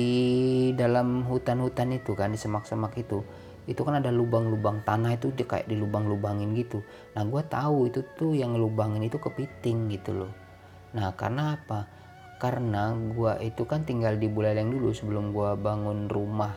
dalam 0.78 1.26
hutan-hutan 1.26 1.90
itu 1.90 2.14
kan 2.14 2.30
di 2.30 2.38
semak-semak 2.38 2.94
itu 3.02 3.18
itu 3.66 3.86
kan 3.86 3.98
ada 3.98 4.10
lubang-lubang 4.10 4.82
tanah 4.82 5.14
itu 5.14 5.30
dia 5.34 5.46
kayak 5.46 5.70
di 5.70 5.78
lubang-lubangin 5.78 6.54
gitu. 6.58 6.82
Nah 7.14 7.22
gue 7.26 7.42
tahu 7.46 7.90
itu 7.90 8.02
tuh 8.14 8.34
yang 8.34 8.58
lubangin 8.58 9.06
itu 9.06 9.18
kepiting 9.18 9.90
gitu 9.94 10.24
loh. 10.24 10.32
Nah 10.94 11.14
karena 11.14 11.54
apa 11.54 11.99
karena 12.40 12.96
gue 12.96 13.32
itu 13.44 13.68
kan 13.68 13.84
tinggal 13.84 14.16
di 14.16 14.24
Buleleng 14.24 14.72
dulu 14.72 14.96
sebelum 14.96 15.36
gue 15.36 15.60
bangun 15.60 16.08
rumah. 16.08 16.56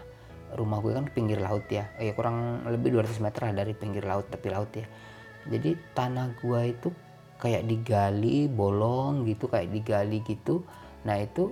Rumah 0.55 0.77
gue 0.79 0.91
kan 0.95 1.05
pinggir 1.11 1.43
laut 1.43 1.67
ya. 1.67 1.91
Ya 1.99 2.15
kurang 2.15 2.63
lebih 2.63 2.95
200 2.95 3.19
meter 3.19 3.51
lah 3.51 3.53
dari 3.53 3.75
pinggir 3.75 4.07
laut 4.07 4.31
tepi 4.31 4.47
laut 4.47 4.71
ya. 4.71 4.87
Jadi 5.43 5.75
tanah 5.91 6.39
gue 6.39 6.61
itu 6.71 6.87
kayak 7.35 7.67
digali 7.67 8.47
bolong 8.47 9.27
gitu 9.27 9.51
kayak 9.51 9.75
digali 9.75 10.23
gitu. 10.23 10.63
Nah 11.03 11.19
itu 11.19 11.51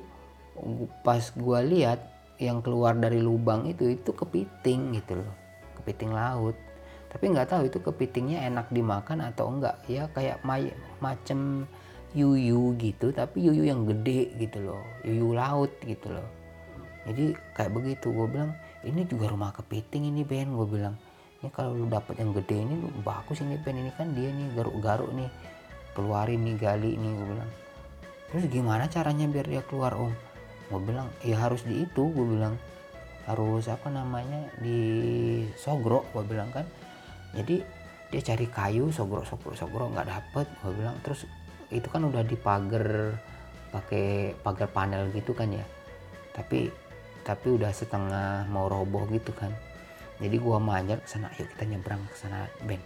pas 1.04 1.20
gue 1.20 1.60
lihat 1.68 2.00
yang 2.40 2.64
keluar 2.64 2.96
dari 2.96 3.20
lubang 3.20 3.68
itu 3.68 3.92
itu 3.92 4.16
kepiting 4.16 4.96
gitu 4.96 5.20
loh. 5.20 5.36
Kepiting 5.76 6.16
laut. 6.16 6.56
Tapi 7.12 7.36
nggak 7.36 7.52
tahu 7.52 7.68
itu 7.68 7.84
kepitingnya 7.84 8.48
enak 8.48 8.72
dimakan 8.72 9.28
atau 9.28 9.52
enggak. 9.52 9.76
Ya 9.92 10.08
kayak 10.16 10.40
macem 11.04 11.68
yuyu 12.12 12.76
gitu 12.76 13.16
tapi 13.16 13.40
yuyu 13.40 13.64
yang 13.64 13.88
gede 13.88 14.36
gitu 14.36 14.60
loh 14.60 14.84
yuyu 15.08 15.32
laut 15.32 15.72
gitu 15.84 16.12
loh. 16.12 16.28
Jadi 17.02 17.34
kayak 17.58 17.72
begitu 17.74 18.14
gue 18.14 18.28
bilang 18.30 18.52
ini 18.86 19.06
juga 19.06 19.30
rumah 19.30 19.54
kepiting 19.54 20.10
ini 20.10 20.22
Ben 20.22 20.54
gue 20.54 20.68
bilang. 20.70 20.98
Ini 21.42 21.50
kalau 21.50 21.74
lu 21.74 21.90
dapet 21.90 22.22
yang 22.22 22.38
gede 22.38 22.62
ini 22.62 22.76
bagus 23.02 23.42
ini 23.42 23.58
Ben. 23.58 23.74
Ini 23.74 23.92
kan 23.98 24.14
dia 24.14 24.30
nih 24.30 24.54
garuk-garuk 24.54 25.10
nih 25.14 25.30
keluarin 25.98 26.46
nih 26.46 26.56
gali 26.62 26.94
nih 26.98 27.12
gue 27.14 27.28
bilang. 27.34 27.52
Terus 28.30 28.44
gimana 28.48 28.86
caranya 28.86 29.26
biar 29.26 29.46
dia 29.50 29.62
keluar 29.66 29.98
om? 29.98 30.14
Gue 30.70 30.82
bilang 30.82 31.10
ya 31.26 31.42
harus 31.42 31.66
di 31.66 31.84
itu 31.86 32.04
gue 32.14 32.26
bilang. 32.38 32.56
Harus 33.26 33.70
apa 33.70 33.90
namanya 33.90 34.50
di 34.62 34.78
sogro 35.58 36.06
gue 36.14 36.22
bilang 36.26 36.54
kan. 36.54 36.70
Jadi 37.34 37.66
dia 38.12 38.22
cari 38.22 38.46
kayu 38.46 38.92
sogro 38.92 39.24
sogro 39.26 39.58
sogro 39.58 39.90
nggak 39.90 40.06
dapet 40.06 40.46
gue 40.62 40.74
bilang. 40.78 40.94
Terus 41.02 41.26
itu 41.72 41.88
kan 41.88 42.04
udah 42.06 42.24
dipagar 42.28 43.18
pakai 43.72 44.36
pagar 44.44 44.70
panel 44.70 45.10
gitu 45.16 45.32
kan 45.32 45.50
ya. 45.50 45.66
Tapi 46.36 46.68
tapi 47.24 47.48
udah 47.56 47.72
setengah 47.72 48.46
mau 48.52 48.68
roboh 48.68 49.08
gitu 49.10 49.32
kan. 49.32 49.52
Jadi 50.22 50.38
gua 50.38 50.62
manjat 50.62 51.02
ke 51.02 51.10
sana 51.10 51.34
ayo 51.34 51.50
kita 51.58 51.64
nyebrang 51.66 52.04
ke 52.12 52.16
sana 52.20 52.46
Ben. 52.68 52.82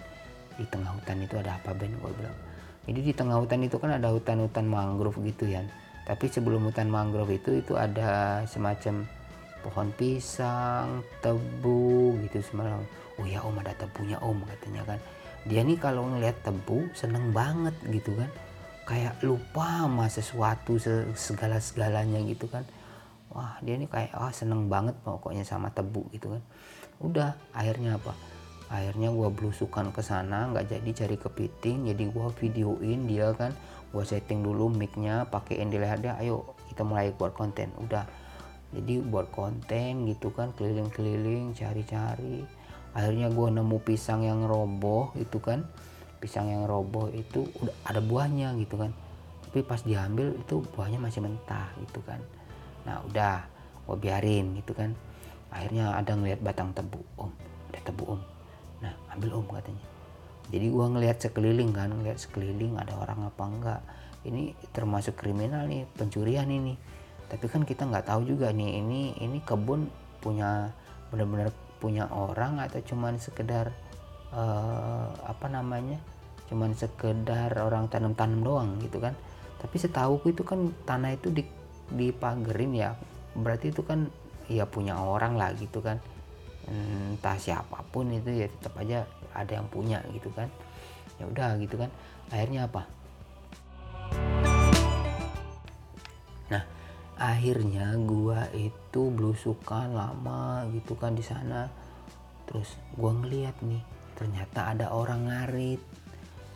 Di 0.56 0.64
tengah 0.72 0.96
hutan 0.96 1.20
itu 1.20 1.36
ada 1.36 1.60
apa 1.60 1.76
Ben? 1.76 1.92
Gua 2.00 2.14
bilang. 2.16 2.38
Jadi 2.86 3.00
di 3.02 3.14
tengah 3.18 3.42
hutan 3.42 3.66
itu 3.66 3.82
kan 3.82 3.98
ada 3.98 4.14
hutan-hutan 4.14 4.70
mangrove 4.70 5.18
gitu 5.26 5.50
ya 5.50 5.66
tapi 6.06 6.30
sebelum 6.30 6.70
hutan 6.70 6.86
mangrove 6.86 7.34
itu 7.34 7.58
itu 7.58 7.74
ada 7.74 8.46
semacam 8.46 9.10
pohon 9.66 9.90
pisang 9.98 11.02
tebu 11.26 12.14
gitu 12.30 12.46
semalam. 12.46 12.86
Oh 13.18 13.26
ya 13.26 13.42
om 13.42 13.58
ada 13.58 13.74
tebunya 13.74 14.22
om 14.22 14.38
katanya 14.46 14.86
kan. 14.86 15.00
Dia 15.50 15.66
nih 15.66 15.82
kalau 15.82 16.06
ngeliat 16.06 16.38
tebu 16.46 16.94
seneng 16.94 17.34
banget 17.34 17.74
gitu 17.90 18.14
kan 18.14 18.30
kayak 18.86 19.18
lupa 19.26 19.86
sama 19.86 20.06
sesuatu 20.08 20.78
segala 21.18 21.58
segalanya 21.58 22.22
gitu 22.22 22.46
kan. 22.46 22.62
Wah 23.34 23.58
dia 23.66 23.76
ini 23.76 23.90
kayak 23.90 24.14
wah 24.14 24.32
seneng 24.32 24.70
banget 24.70 24.94
pokoknya 25.02 25.42
sama 25.42 25.74
tebu 25.74 26.06
gitu 26.14 26.38
kan. 26.38 26.42
Udah 27.02 27.34
akhirnya 27.52 27.98
apa? 27.98 28.14
Akhirnya 28.70 29.10
gue 29.10 29.30
belusukan 29.34 29.90
ke 29.94 30.02
sana 30.06 30.50
nggak 30.54 30.70
jadi 30.78 31.06
cari 31.06 31.18
kepiting 31.18 31.90
jadi 31.90 32.04
gue 32.06 32.28
videoin 32.40 33.10
dia 33.10 33.34
kan. 33.34 33.52
Gue 33.90 34.06
setting 34.06 34.46
dulu 34.46 34.70
micnya 34.70 35.26
pakein 35.28 35.74
di 35.74 35.82
leher 35.82 36.00
dia 36.00 36.14
ayo 36.22 36.56
kita 36.70 36.86
mulai 36.86 37.10
buat 37.12 37.34
konten. 37.34 37.74
Udah. 37.82 38.06
Jadi 38.76 39.00
buat 39.02 39.32
konten 39.32 40.04
gitu 40.04 40.36
kan 40.36 40.52
keliling-keliling 40.54 41.56
cari-cari. 41.56 42.44
Akhirnya 42.92 43.32
gue 43.32 43.48
nemu 43.50 43.78
pisang 43.82 44.24
yang 44.24 44.44
roboh 44.46 45.16
itu 45.16 45.40
kan 45.40 45.64
pisang 46.26 46.50
yang 46.50 46.66
roboh 46.66 47.14
itu 47.14 47.46
udah 47.62 47.76
ada 47.86 48.02
buahnya 48.02 48.58
gitu 48.58 48.82
kan. 48.82 48.90
Tapi 49.46 49.62
pas 49.62 49.78
diambil 49.86 50.34
itu 50.34 50.66
buahnya 50.74 50.98
masih 50.98 51.22
mentah 51.22 51.70
gitu 51.86 52.02
kan. 52.02 52.18
Nah 52.90 53.06
udah 53.06 53.46
gue 53.86 53.98
biarin 54.02 54.58
gitu 54.58 54.74
kan. 54.74 54.98
Akhirnya 55.54 55.94
ada 55.94 56.18
ngeliat 56.18 56.42
batang 56.42 56.74
tebu 56.74 56.98
om. 57.22 57.30
Ada 57.70 57.94
tebu 57.94 58.18
om. 58.18 58.22
Nah 58.82 58.98
ambil 59.14 59.38
om 59.38 59.46
katanya. 59.46 59.86
Jadi 60.50 60.66
gue 60.66 60.86
ngeliat 60.98 61.18
sekeliling 61.22 61.70
kan 61.70 61.94
ngeliat 61.94 62.18
sekeliling 62.18 62.74
ada 62.82 62.98
orang 62.98 63.30
apa 63.30 63.44
enggak. 63.46 63.82
Ini 64.26 64.58
termasuk 64.74 65.14
kriminal 65.14 65.70
nih 65.70 65.86
pencurian 65.94 66.50
ini. 66.50 66.74
Tapi 67.30 67.46
kan 67.46 67.62
kita 67.62 67.86
nggak 67.86 68.10
tahu 68.10 68.26
juga 68.26 68.50
nih 68.50 68.82
ini 68.82 69.14
ini 69.22 69.38
kebun 69.46 69.86
punya 70.26 70.74
benar-benar 71.14 71.54
punya 71.78 72.10
orang 72.10 72.58
atau 72.66 72.82
cuman 72.82 73.22
sekedar 73.22 73.70
uh, 74.34 75.10
apa 75.22 75.46
namanya 75.48 76.02
cuman 76.46 76.78
sekedar 76.78 77.52
orang 77.58 77.90
tanam-tanam 77.90 78.42
doang 78.46 78.70
gitu 78.82 79.02
kan. 79.02 79.18
Tapi 79.58 79.76
setahu 79.82 80.22
itu 80.30 80.46
kan 80.46 80.70
tanah 80.86 81.18
itu 81.18 81.34
di 81.34 81.44
dipagerin 81.86 82.74
ya 82.74 82.98
berarti 83.38 83.70
itu 83.70 83.86
kan 83.86 84.10
ya 84.50 84.66
punya 84.66 84.98
orang 84.98 85.38
lah 85.38 85.54
gitu 85.58 85.82
kan. 85.82 85.98
Entah 86.66 87.38
siapa 87.38 87.86
pun 87.94 88.10
itu 88.10 88.30
ya 88.34 88.50
tetap 88.50 88.74
aja 88.82 89.06
ada 89.34 89.52
yang 89.54 89.70
punya 89.70 90.02
gitu 90.14 90.30
kan. 90.34 90.50
Ya 91.22 91.26
udah 91.30 91.58
gitu 91.62 91.78
kan. 91.78 91.90
Akhirnya 92.30 92.70
apa? 92.70 92.90
Nah 96.50 96.64
akhirnya 97.16 97.96
gua 98.06 98.50
itu 98.54 99.14
belusukan 99.14 99.94
lama 99.94 100.66
gitu 100.74 100.98
kan 100.98 101.14
di 101.14 101.26
sana. 101.26 101.70
Terus 102.46 102.78
gua 102.98 103.14
ngeliat 103.14 103.62
nih 103.66 103.82
ternyata 104.16 104.72
ada 104.74 104.96
orang 104.96 105.28
ngarit 105.28 105.82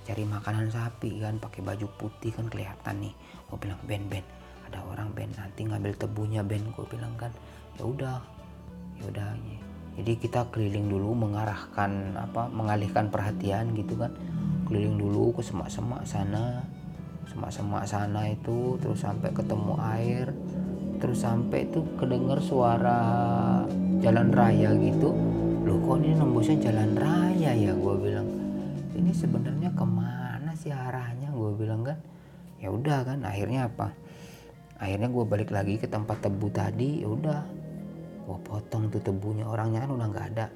cari 0.10 0.26
makanan 0.26 0.74
sapi 0.74 1.22
kan 1.22 1.38
pakai 1.38 1.62
baju 1.62 1.86
putih 2.02 2.34
kan 2.34 2.50
kelihatan 2.50 3.06
nih. 3.06 3.14
Gua 3.46 3.62
bilang 3.62 3.78
ben 3.86 4.10
ben 4.10 4.26
ada 4.70 4.86
orang 4.86 5.10
Ben 5.18 5.34
nanti 5.34 5.66
ngambil 5.66 5.98
tebunya 5.98 6.46
Ben 6.46 6.62
gue 6.62 6.86
bilang 6.86 7.18
kan. 7.18 7.34
Ya 7.82 7.84
udah 7.90 8.18
ya 9.02 9.04
udah 9.10 9.30
jadi 10.00 10.16
kita 10.16 10.48
keliling 10.54 10.88
dulu 10.88 11.18
mengarahkan 11.18 12.16
apa 12.16 12.48
mengalihkan 12.54 13.10
perhatian 13.10 13.74
gitu 13.74 13.98
kan. 13.98 14.14
Keliling 14.70 15.02
dulu 15.02 15.34
ke 15.34 15.42
semak-semak 15.42 16.06
sana 16.06 16.62
semak-semak 17.30 17.86
sana 17.86 18.26
itu 18.30 18.78
terus 18.82 19.06
sampai 19.06 19.30
ketemu 19.30 19.78
air 19.78 20.34
terus 20.98 21.22
sampai 21.22 21.70
itu 21.70 21.86
kedengar 21.98 22.38
suara 22.42 23.02
jalan 24.02 24.30
raya 24.30 24.74
gitu. 24.78 25.10
Loh 25.66 25.78
kok 25.82 25.98
ini 26.02 26.14
nembusnya 26.14 26.58
jalan 26.62 26.94
raya 26.94 27.52
ya 27.58 27.74
gue 27.74 27.96
bilang. 27.98 28.30
Ini 28.94 29.12
sebenarnya 29.16 29.72
ke 29.74 29.86
mana 29.86 29.99
sih 30.60 30.76
arahnya 30.76 31.32
gue 31.32 31.52
bilang 31.56 31.88
kan 31.88 31.96
ya 32.60 32.68
udah 32.68 33.08
kan 33.08 33.24
akhirnya 33.24 33.72
apa? 33.72 33.96
Akhirnya 34.80 35.08
gue 35.08 35.24
balik 35.24 35.52
lagi 35.56 35.80
ke 35.80 35.88
tempat 35.88 36.20
tebu 36.20 36.48
tadi 36.52 37.04
ya 37.04 37.08
udah. 37.08 37.42
Gue 38.28 38.40
potong 38.44 38.92
tuh 38.92 39.00
tebunya 39.00 39.48
orangnya 39.48 39.88
kan 39.88 39.92
udah 39.96 40.08
nggak 40.12 40.28
ada. 40.36 40.48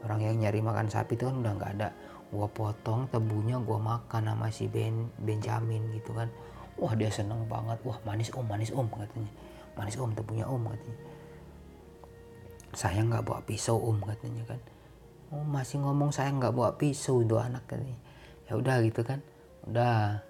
Orang 0.00 0.24
yang 0.24 0.40
nyari 0.40 0.64
makan 0.64 0.88
sapi 0.88 1.20
itu 1.20 1.28
kan 1.28 1.36
udah 1.44 1.52
nggak 1.56 1.72
ada. 1.76 1.88
Gue 2.32 2.48
potong 2.48 3.04
tebunya 3.12 3.60
gue 3.60 3.76
makan 3.76 4.22
sama 4.32 4.48
si 4.48 4.64
ben 4.68 5.12
Benjamin 5.20 5.92
gitu 5.92 6.16
kan. 6.16 6.32
Wah 6.80 6.96
dia 6.96 7.12
seneng 7.12 7.44
banget. 7.44 7.76
Wah 7.84 8.00
manis 8.08 8.32
om 8.32 8.44
manis 8.48 8.72
om 8.72 8.88
katanya. 8.88 9.32
Manis 9.76 9.96
om 10.00 10.12
tebunya 10.16 10.48
om 10.48 10.64
katanya. 10.64 10.98
Saya 12.72 13.00
nggak 13.04 13.24
bawa 13.28 13.40
pisau 13.44 13.76
om 13.76 14.00
katanya 14.00 14.44
kan. 14.48 14.60
Oh 15.30 15.44
masih 15.44 15.84
ngomong 15.84 16.08
saya 16.12 16.32
nggak 16.32 16.52
bawa 16.56 16.76
pisau 16.80 17.20
itu 17.20 17.36
anak 17.36 17.64
katanya. 17.68 17.96
Ya 18.48 18.56
udah 18.56 18.80
gitu 18.80 19.04
kan 19.04 19.20
udah 19.68 20.22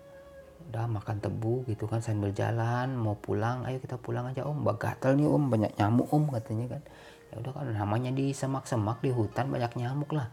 udah 0.71 0.87
makan 0.87 1.19
tebu 1.19 1.67
gitu 1.67 1.91
kan 1.91 1.99
sambil 1.99 2.31
jalan 2.31 2.95
mau 2.95 3.19
pulang 3.19 3.67
ayo 3.67 3.83
kita 3.83 3.99
pulang 3.99 4.31
aja 4.31 4.47
om. 4.47 4.63
Gatel 4.63 5.19
nih 5.19 5.27
om. 5.27 5.51
Banyak 5.51 5.75
nyamuk 5.79 6.09
om 6.15 6.31
katanya 6.31 6.79
kan. 6.79 6.83
Ya 7.31 7.35
udah 7.43 7.53
kan 7.55 7.67
namanya 7.75 8.11
di 8.15 8.31
semak-semak 8.35 9.03
di 9.03 9.11
hutan 9.11 9.51
banyak 9.51 9.73
nyamuk 9.79 10.11
lah 10.15 10.31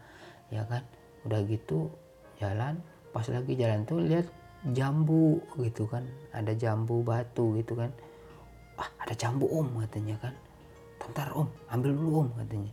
ya 0.54 0.62
kan. 0.66 0.86
Udah 1.26 1.42
gitu 1.46 1.90
jalan. 2.38 2.78
Pas 3.10 3.26
lagi 3.26 3.58
jalan 3.58 3.82
tuh 3.88 4.04
lihat 4.04 4.26
jambu 4.74 5.42
gitu 5.58 5.90
kan. 5.90 6.06
Ada 6.30 6.54
jambu 6.54 7.02
batu 7.02 7.58
gitu 7.58 7.74
kan. 7.74 7.90
Wah 8.78 8.90
ada 9.02 9.14
jambu 9.18 9.50
om 9.50 9.66
katanya 9.82 10.18
kan. 10.22 10.34
Bentar 11.02 11.34
om. 11.34 11.50
Ambil 11.70 11.98
dulu 11.98 12.26
om 12.26 12.30
katanya. 12.38 12.72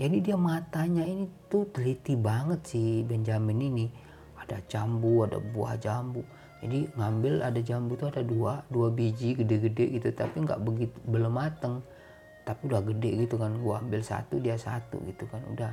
Jadi 0.00 0.16
dia 0.24 0.36
matanya 0.36 1.04
ini 1.04 1.28
tuh 1.52 1.68
teliti 1.68 2.16
banget 2.16 2.64
si 2.64 3.04
Benjamin 3.04 3.60
ini 3.60 3.86
ada 4.50 4.58
jambu 4.66 5.22
ada 5.22 5.38
buah 5.38 5.78
jambu. 5.78 6.26
Jadi 6.60 6.90
ngambil 6.98 7.46
ada 7.46 7.60
jambu 7.62 7.94
tuh 7.94 8.10
ada 8.10 8.26
dua 8.26 8.66
dua 8.66 8.90
biji 8.90 9.38
gede-gede 9.38 9.96
gitu 9.96 10.10
tapi 10.10 10.42
nggak 10.42 10.58
begitu 10.60 10.98
belum 11.06 11.38
mateng. 11.38 11.78
Tapi 12.42 12.66
udah 12.66 12.82
gede 12.82 13.24
gitu 13.24 13.38
kan 13.38 13.54
gua 13.62 13.78
ambil 13.78 14.02
satu 14.02 14.42
dia 14.42 14.58
satu 14.58 14.98
gitu 15.06 15.30
kan 15.30 15.40
udah. 15.54 15.72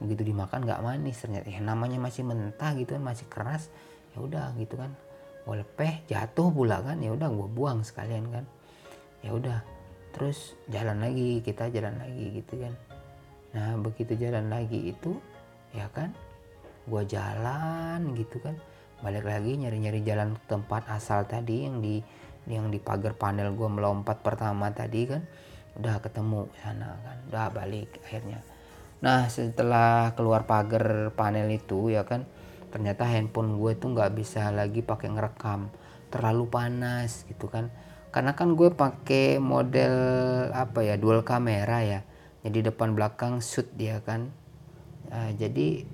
Begitu 0.00 0.32
dimakan 0.32 0.64
nggak 0.64 0.80
manis 0.80 1.20
ternyata 1.20 1.52
ya 1.52 1.60
namanya 1.60 2.00
masih 2.00 2.24
mentah 2.24 2.72
gitu 2.72 2.96
kan 2.96 3.04
masih 3.04 3.28
keras 3.28 3.68
ya 4.16 4.24
udah 4.24 4.56
gitu 4.56 4.80
kan. 4.80 4.96
Gue 5.44 5.60
lepeh 5.60 6.04
jatuh 6.08 6.48
pula 6.52 6.80
kan 6.80 6.96
ya 7.04 7.12
udah 7.12 7.28
gue 7.28 7.48
buang 7.52 7.84
sekalian 7.84 8.32
kan. 8.32 8.44
Ya 9.20 9.36
udah 9.36 9.60
terus 10.16 10.56
jalan 10.72 11.04
lagi 11.04 11.44
kita 11.44 11.68
jalan 11.68 12.00
lagi 12.00 12.40
gitu 12.40 12.64
kan. 12.64 12.72
Nah 13.52 13.76
begitu 13.78 14.16
jalan 14.16 14.48
lagi 14.48 14.90
itu 14.90 15.20
ya 15.76 15.86
kan 15.92 16.10
gue 16.86 17.02
jalan 17.08 18.16
gitu 18.16 18.40
kan. 18.40 18.56
Balik 19.00 19.24
lagi 19.24 19.56
nyari-nyari 19.56 20.04
jalan 20.04 20.36
tempat 20.44 20.84
asal 20.92 21.24
tadi 21.24 21.64
yang 21.64 21.80
di 21.80 22.04
yang 22.48 22.72
di 22.72 22.80
pagar 22.80 23.16
panel 23.16 23.52
gue 23.56 23.68
melompat 23.68 24.20
pertama 24.20 24.68
tadi 24.72 25.08
kan. 25.08 25.22
Udah 25.76 26.00
ketemu 26.04 26.48
sana 26.60 26.96
kan 27.04 27.16
udah 27.28 27.48
balik 27.52 28.00
akhirnya. 28.04 28.44
Nah 29.00 29.28
setelah 29.32 30.12
keluar 30.12 30.44
pagar 30.44 31.16
panel 31.16 31.48
itu 31.48 31.88
ya 31.88 32.04
kan 32.04 32.28
ternyata 32.70 33.08
handphone 33.08 33.58
gue 33.58 33.74
tuh 33.74 33.96
nggak 33.96 34.12
bisa 34.14 34.52
lagi 34.52 34.84
pakai 34.84 35.08
ngerekam. 35.12 35.72
Terlalu 36.10 36.44
panas 36.50 37.24
gitu 37.28 37.48
kan. 37.48 37.72
Karena 38.10 38.34
kan 38.34 38.58
gue 38.58 38.74
pakai 38.74 39.38
model 39.38 39.94
apa 40.50 40.82
ya 40.82 40.98
dual 40.98 41.22
kamera 41.22 41.80
ya. 41.86 42.00
Jadi 42.42 42.72
depan 42.72 42.98
belakang 42.98 43.38
shoot 43.38 43.70
dia 43.78 44.02
kan. 44.02 44.34
Nah, 45.10 45.30
jadi 45.34 45.86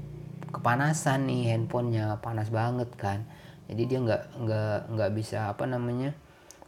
kepanasan 0.50 1.26
nih 1.26 1.54
handphonenya 1.54 2.18
panas 2.22 2.48
banget 2.50 2.90
kan. 2.94 3.26
Jadi 3.66 3.82
dia 3.86 3.98
nggak 3.98 4.22
nggak 4.46 4.78
nggak 4.94 5.10
bisa 5.14 5.50
apa 5.50 5.66
namanya 5.66 6.14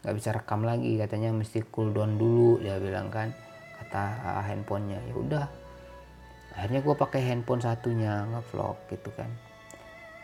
nggak 0.03 0.15
bisa 0.19 0.35
rekam 0.35 0.67
lagi. 0.67 0.99
Katanya 0.99 1.31
mesti 1.31 1.63
cool 1.71 1.95
down 1.95 2.19
dulu 2.19 2.59
dia 2.59 2.79
bilang 2.83 3.11
kan 3.11 3.31
kata 3.83 4.05
uh, 4.23 4.45
handphonenya. 4.45 4.99
Ya 5.07 5.15
udah 5.15 5.47
akhirnya 6.59 6.83
gue 6.83 6.95
pakai 6.99 7.21
handphone 7.23 7.63
satunya 7.63 8.27
ngevlog 8.35 8.77
gitu 8.91 9.11
kan. 9.15 9.31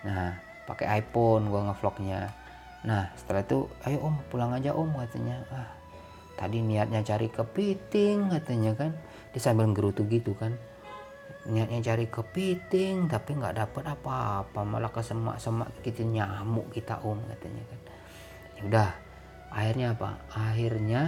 Nah 0.03 0.35
pakai 0.67 1.05
iPhone 1.05 1.47
gua 1.53 1.71
ngevlognya. 1.71 2.35
Nah 2.85 3.13
setelah 3.15 3.47
itu 3.47 3.71
ayo 3.87 3.99
om 4.03 4.17
pulang 4.29 4.51
aja 4.51 4.75
om 4.75 4.91
katanya. 4.99 5.39
Ah 5.55 5.71
tadi 6.35 6.59
niatnya 6.59 7.07
cari 7.07 7.31
kepiting 7.31 8.35
katanya 8.35 8.75
kan. 8.75 8.91
Dia 9.31 9.41
sambil 9.43 9.71
gerutu 9.71 10.03
gitu 10.11 10.35
kan 10.35 10.55
niatnya 11.45 11.93
cari 11.93 12.09
kepiting 12.09 13.05
tapi 13.05 13.37
nggak 13.37 13.57
dapet 13.61 13.85
apa-apa. 13.85 14.65
Malah 14.65 14.89
ke 14.89 15.05
semak-semak 15.05 15.69
gitu 15.85 16.05
nyamuk 16.09 16.73
kita 16.73 17.05
om 17.05 17.21
katanya 17.29 17.63
kan. 17.69 17.81
Ya 18.57 18.63
udah 18.65 18.91
akhirnya 19.53 19.87
apa? 19.93 20.09
Akhirnya 20.33 21.03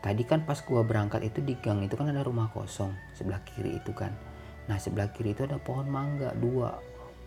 tadi 0.00 0.22
kan 0.24 0.48
pas 0.48 0.58
gua 0.64 0.80
berangkat 0.80 1.20
itu 1.28 1.44
di 1.44 1.54
gang 1.60 1.84
itu 1.84 1.92
kan 1.92 2.08
ada 2.08 2.24
rumah 2.24 2.48
kosong 2.56 2.96
sebelah 3.12 3.44
kiri 3.44 3.76
itu 3.76 3.92
kan. 3.92 4.16
Nah 4.64 4.80
sebelah 4.80 5.12
kiri 5.12 5.36
itu 5.36 5.44
ada 5.44 5.60
pohon 5.60 5.84
mangga 5.84 6.32
dua. 6.40 6.72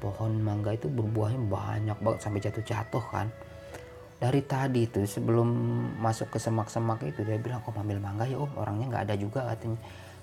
Pohon 0.02 0.42
mangga 0.42 0.76
itu 0.76 0.92
berbuahnya 0.92 1.40
banyak 1.48 1.98
banget 2.02 2.20
sampai 2.20 2.44
jatuh-jatuh 2.44 3.06
kan 3.08 3.30
dari 4.24 4.40
tadi 4.40 4.88
itu 4.88 5.04
sebelum 5.04 5.52
masuk 6.00 6.32
ke 6.32 6.40
semak-semak 6.40 7.04
itu 7.04 7.28
dia 7.28 7.36
bilang 7.36 7.60
om 7.68 7.76
ambil 7.76 8.00
mangga 8.00 8.24
ya 8.24 8.40
om 8.40 8.48
orangnya 8.56 8.88
nggak 8.88 9.04
ada 9.12 9.16
juga 9.20 9.52
katanya. 9.52 9.76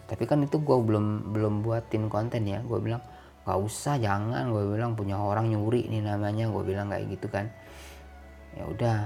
Tapi 0.08 0.24
kan 0.24 0.40
itu 0.40 0.56
gue 0.56 0.78
belum 0.80 1.36
belum 1.36 1.60
buatin 1.60 2.08
konten 2.08 2.48
ya. 2.48 2.64
Gue 2.64 2.80
bilang 2.80 3.04
nggak 3.44 3.58
usah 3.60 4.00
jangan. 4.00 4.48
Gue 4.48 4.72
bilang 4.72 4.96
punya 4.96 5.20
orang 5.20 5.52
nyuri 5.52 5.84
nih 5.92 6.00
namanya 6.00 6.48
gue 6.48 6.62
bilang 6.64 6.88
kayak 6.88 7.12
gitu 7.12 7.28
kan. 7.28 7.52
Ya 8.56 8.64
udah 8.72 8.96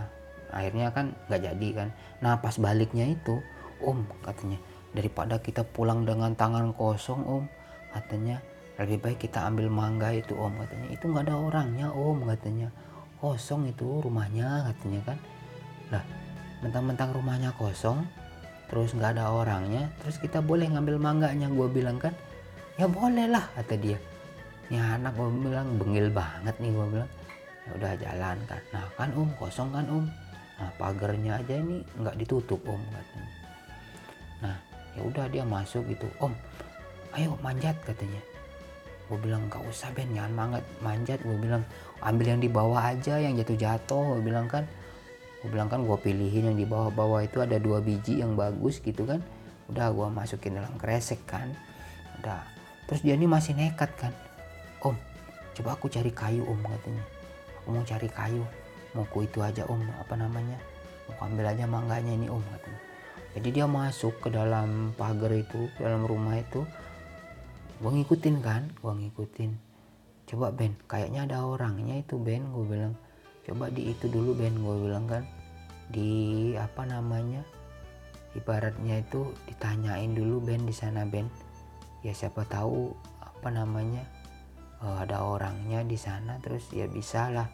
akhirnya 0.54 0.94
kan 0.94 1.10
nggak 1.26 1.42
jadi 1.42 1.68
kan. 1.74 1.88
Nah 2.22 2.38
pas 2.38 2.54
baliknya 2.54 3.10
itu 3.10 3.42
om 3.82 4.06
katanya 4.22 4.62
daripada 4.94 5.42
kita 5.42 5.66
pulang 5.66 6.06
dengan 6.06 6.38
tangan 6.38 6.70
kosong 6.70 7.26
om 7.26 7.44
katanya 7.90 8.38
lebih 8.78 9.02
baik 9.02 9.26
kita 9.26 9.42
ambil 9.42 9.66
mangga 9.74 10.14
itu 10.14 10.38
om 10.38 10.54
katanya. 10.54 10.86
Itu 10.94 11.10
nggak 11.10 11.26
ada 11.26 11.34
orangnya 11.34 11.90
om 11.90 12.22
katanya 12.30 12.70
kosong 13.24 13.72
itu 13.72 14.04
rumahnya 14.04 14.68
katanya 14.68 15.00
kan. 15.08 15.18
Lah 15.88 16.04
mentang-mentang 16.60 17.16
rumahnya 17.16 17.56
kosong 17.56 18.04
terus 18.68 18.92
nggak 18.92 19.16
ada 19.16 19.32
orangnya 19.32 19.88
terus 20.00 20.20
kita 20.20 20.44
boleh 20.44 20.68
ngambil 20.68 21.00
mangganya 21.00 21.48
gue 21.48 21.68
bilang 21.72 21.96
kan. 21.96 22.12
Ya 22.76 22.84
boleh 22.84 23.24
lah 23.24 23.48
kata 23.56 23.80
dia. 23.80 23.96
Ini 24.68 25.00
anak 25.00 25.16
gue 25.16 25.28
bilang 25.40 25.80
bengil 25.80 26.12
banget 26.12 26.52
nih 26.60 26.68
gue 26.68 26.86
bilang. 26.92 27.10
Ya 27.64 27.70
udah 27.80 27.92
jalan 27.96 28.36
kan 28.44 28.62
nah 28.76 28.84
kan 29.00 29.08
om 29.16 29.30
kosong 29.40 29.72
kan 29.72 29.88
om? 29.88 30.04
Nah 30.60 30.68
pagarnya 30.76 31.40
aja 31.40 31.54
ini 31.56 31.80
nggak 31.96 32.20
ditutup 32.20 32.60
om 32.68 32.82
katanya. 32.92 33.30
Nah 34.44 34.56
ya 34.92 35.00
udah 35.00 35.24
dia 35.32 35.44
masuk 35.48 35.88
gitu. 35.88 36.04
Om 36.20 36.36
ayo 37.16 37.40
manjat 37.40 37.80
katanya. 37.88 38.20
Gue 39.04 39.20
bilang 39.20 39.48
nggak 39.52 39.64
usah 39.68 39.92
Ben 39.92 40.08
jangan 40.12 40.60
manjat 40.80 41.20
gue 41.24 41.36
bilang 41.36 41.64
ambil 42.04 42.36
yang 42.36 42.40
di 42.44 42.52
bawah 42.52 42.92
aja 42.92 43.16
yang 43.16 43.34
jatuh-jatuh. 43.40 44.20
Gue 44.20 44.22
bilang 44.22 44.46
kan 44.46 44.68
gue 45.40 45.48
bilang 45.52 45.68
kan 45.68 45.84
gue 45.84 45.96
pilihin 46.00 46.52
yang 46.52 46.56
di 46.56 46.68
bawah-bawah 46.68 47.24
itu 47.24 47.40
ada 47.40 47.56
dua 47.56 47.80
biji 47.80 48.20
yang 48.20 48.36
bagus 48.36 48.80
gitu 48.84 49.08
kan. 49.08 49.24
Udah 49.72 49.88
gue 49.90 50.06
masukin 50.12 50.60
dalam 50.60 50.76
kresek 50.76 51.24
kan. 51.24 51.48
Udah. 52.20 52.44
Terus 52.84 53.00
dia 53.00 53.16
ini 53.16 53.24
masih 53.24 53.56
nekat 53.56 53.88
kan. 53.96 54.12
Om 54.84 54.96
coba 55.54 55.78
aku 55.80 55.88
cari 55.88 56.12
kayu 56.12 56.44
om 56.44 56.60
katanya. 56.60 57.04
Aku 57.64 57.68
mau 57.72 57.84
cari 57.84 58.08
kayu. 58.12 58.44
Mau 58.92 59.08
ku 59.08 59.24
itu 59.24 59.40
aja 59.40 59.64
om 59.64 59.80
apa 59.96 60.14
namanya. 60.20 60.60
Mau 61.08 61.24
ambil 61.24 61.48
aja 61.48 61.64
mangganya 61.64 62.12
ini 62.12 62.28
om 62.28 62.44
katanya. 62.52 62.80
Jadi 63.34 63.48
dia 63.50 63.66
masuk 63.66 64.20
ke 64.20 64.28
dalam 64.30 64.92
pagar 64.94 65.32
itu 65.32 65.72
dalam 65.80 66.04
rumah 66.04 66.36
itu. 66.36 66.68
Gue 67.80 67.90
ngikutin 67.90 68.36
kan 68.44 68.68
gue 68.76 68.92
ngikutin 68.92 69.73
coba 70.24 70.48
Ben 70.48 70.72
kayaknya 70.88 71.28
ada 71.28 71.44
orangnya 71.44 72.00
itu 72.00 72.16
Ben 72.16 72.40
gue 72.48 72.64
bilang. 72.64 72.94
Coba 73.44 73.68
di 73.68 73.92
itu 73.92 74.08
dulu 74.08 74.32
Ben 74.32 74.56
gue 74.56 74.76
bilang 74.88 75.04
kan. 75.04 75.24
Di 75.92 76.52
apa 76.56 76.88
namanya 76.88 77.44
ibaratnya 78.32 79.04
itu 79.04 79.30
ditanyain 79.44 80.16
dulu 80.16 80.40
Ben 80.40 80.64
di 80.64 80.72
sana 80.72 81.04
Ben. 81.04 81.28
Ya 82.00 82.16
siapa 82.16 82.44
tahu 82.48 82.92
apa 83.20 83.48
namanya 83.52 84.04
uh, 84.80 85.04
ada 85.04 85.20
orangnya 85.20 85.84
di 85.84 85.96
sana 86.00 86.40
terus 86.40 86.72
ya 86.72 86.88
bisa 86.88 87.28
lah 87.28 87.48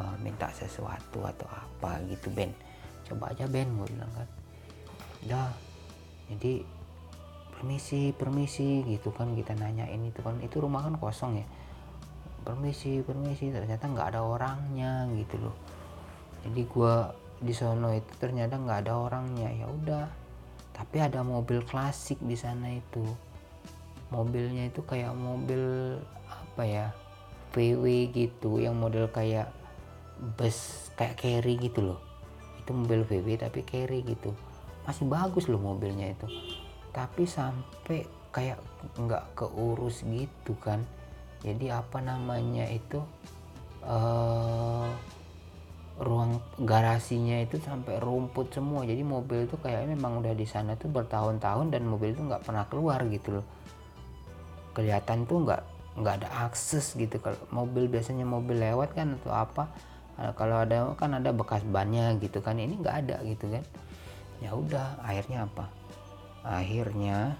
uh, 0.00 0.16
minta 0.24 0.48
sesuatu 0.48 1.20
atau 1.28 1.48
apa 1.48 2.00
gitu 2.08 2.32
Ben. 2.32 2.52
Coba 3.04 3.36
aja 3.36 3.44
Ben 3.44 3.68
gue 3.68 3.88
bilang 3.92 4.12
kan. 4.16 4.28
Udah 5.28 5.48
jadi 6.32 6.64
permisi 7.52 8.14
permisi 8.16 8.86
gitu 8.88 9.12
kan 9.12 9.36
kita 9.36 9.52
nanyain 9.60 10.00
itu 10.08 10.24
kan. 10.24 10.40
Itu 10.40 10.64
rumah 10.64 10.88
kan 10.88 10.96
kosong 10.96 11.44
ya 11.44 11.48
permisi 12.48 13.04
permisi. 13.04 13.52
Ternyata 13.52 13.84
nggak 13.84 14.16
ada 14.16 14.24
orangnya 14.24 15.04
gitu 15.12 15.36
loh. 15.36 15.56
Jadi 16.48 16.64
gue 16.64 16.94
di 17.44 17.52
sono 17.52 17.92
itu 17.92 18.08
ternyata 18.16 18.56
nggak 18.56 18.88
ada 18.88 18.96
orangnya. 18.96 19.52
Ya 19.52 19.68
udah. 19.68 20.08
Tapi 20.72 20.96
ada 21.04 21.20
mobil 21.20 21.60
klasik 21.68 22.16
di 22.24 22.32
sana 22.40 22.72
itu. 22.72 23.04
Mobilnya 24.08 24.72
itu 24.72 24.80
kayak 24.80 25.12
mobil 25.12 25.60
apa 26.32 26.64
ya 26.64 26.86
VW 27.52 28.08
gitu. 28.16 28.56
Yang 28.56 28.76
model 28.80 29.06
kayak 29.12 29.52
bus 30.40 30.88
kayak 30.96 31.20
carry 31.20 31.60
gitu 31.60 31.92
loh. 31.92 32.00
Itu 32.64 32.72
mobil 32.72 33.04
VW 33.04 33.36
tapi 33.36 33.60
carry 33.68 34.00
gitu. 34.00 34.32
Masih 34.88 35.04
bagus 35.04 35.52
loh 35.52 35.60
mobilnya 35.60 36.08
itu. 36.16 36.24
Tapi 36.96 37.28
sampai 37.28 38.08
kayak 38.32 38.56
nggak 38.96 39.36
keurus 39.36 40.04
gitu 40.08 40.56
kan 40.60 40.84
jadi 41.38 41.78
apa 41.78 42.02
namanya 42.02 42.66
itu 42.66 42.98
uh, 43.86 44.90
ruang 45.98 46.38
garasinya 46.62 47.42
itu 47.42 47.58
sampai 47.58 47.98
rumput 47.98 48.54
semua. 48.54 48.86
Jadi 48.86 49.02
mobil 49.02 49.50
itu 49.50 49.58
kayak 49.58 49.90
memang 49.90 50.22
udah 50.22 50.34
di 50.34 50.46
sana 50.46 50.78
tuh 50.78 50.90
bertahun-tahun 50.90 51.74
dan 51.74 51.82
mobil 51.86 52.14
itu 52.14 52.22
nggak 52.22 52.46
pernah 52.46 52.64
keluar 52.70 53.02
gitu 53.10 53.42
loh. 53.42 53.46
Kelihatan 54.74 55.26
tuh 55.26 55.42
nggak 55.42 55.62
nggak 55.98 56.14
ada 56.22 56.28
akses 56.46 56.94
gitu. 56.94 57.18
Kalau 57.18 57.38
mobil 57.50 57.90
biasanya 57.90 58.22
mobil 58.22 58.62
lewat 58.62 58.94
kan 58.94 59.18
atau 59.18 59.34
apa. 59.34 59.64
Nah, 60.18 60.34
kalau 60.34 60.62
ada 60.62 60.94
kan 60.94 61.18
ada 61.18 61.30
bekas 61.34 61.62
bannya 61.66 62.14
gitu 62.22 62.38
kan. 62.38 62.58
Ini 62.58 62.78
nggak 62.78 62.96
ada 63.06 63.16
gitu 63.26 63.50
kan. 63.50 63.62
Ya 64.38 64.54
udah 64.54 65.02
akhirnya 65.02 65.50
apa? 65.50 65.66
Akhirnya 66.46 67.34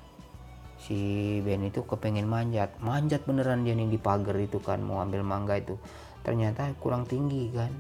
si 0.78 0.98
Ben 1.42 1.62
itu 1.66 1.82
kepengen 1.82 2.30
manjat. 2.30 2.72
Manjat 2.78 3.26
beneran 3.26 3.66
dia 3.66 3.74
nih 3.74 3.90
di 3.90 3.98
pagar 3.98 4.38
itu 4.38 4.62
kan 4.62 4.78
mau 4.80 5.02
ambil 5.02 5.26
mangga 5.26 5.58
itu. 5.58 5.74
Ternyata 6.22 6.70
kurang 6.78 7.04
tinggi 7.04 7.50
kan. 7.50 7.70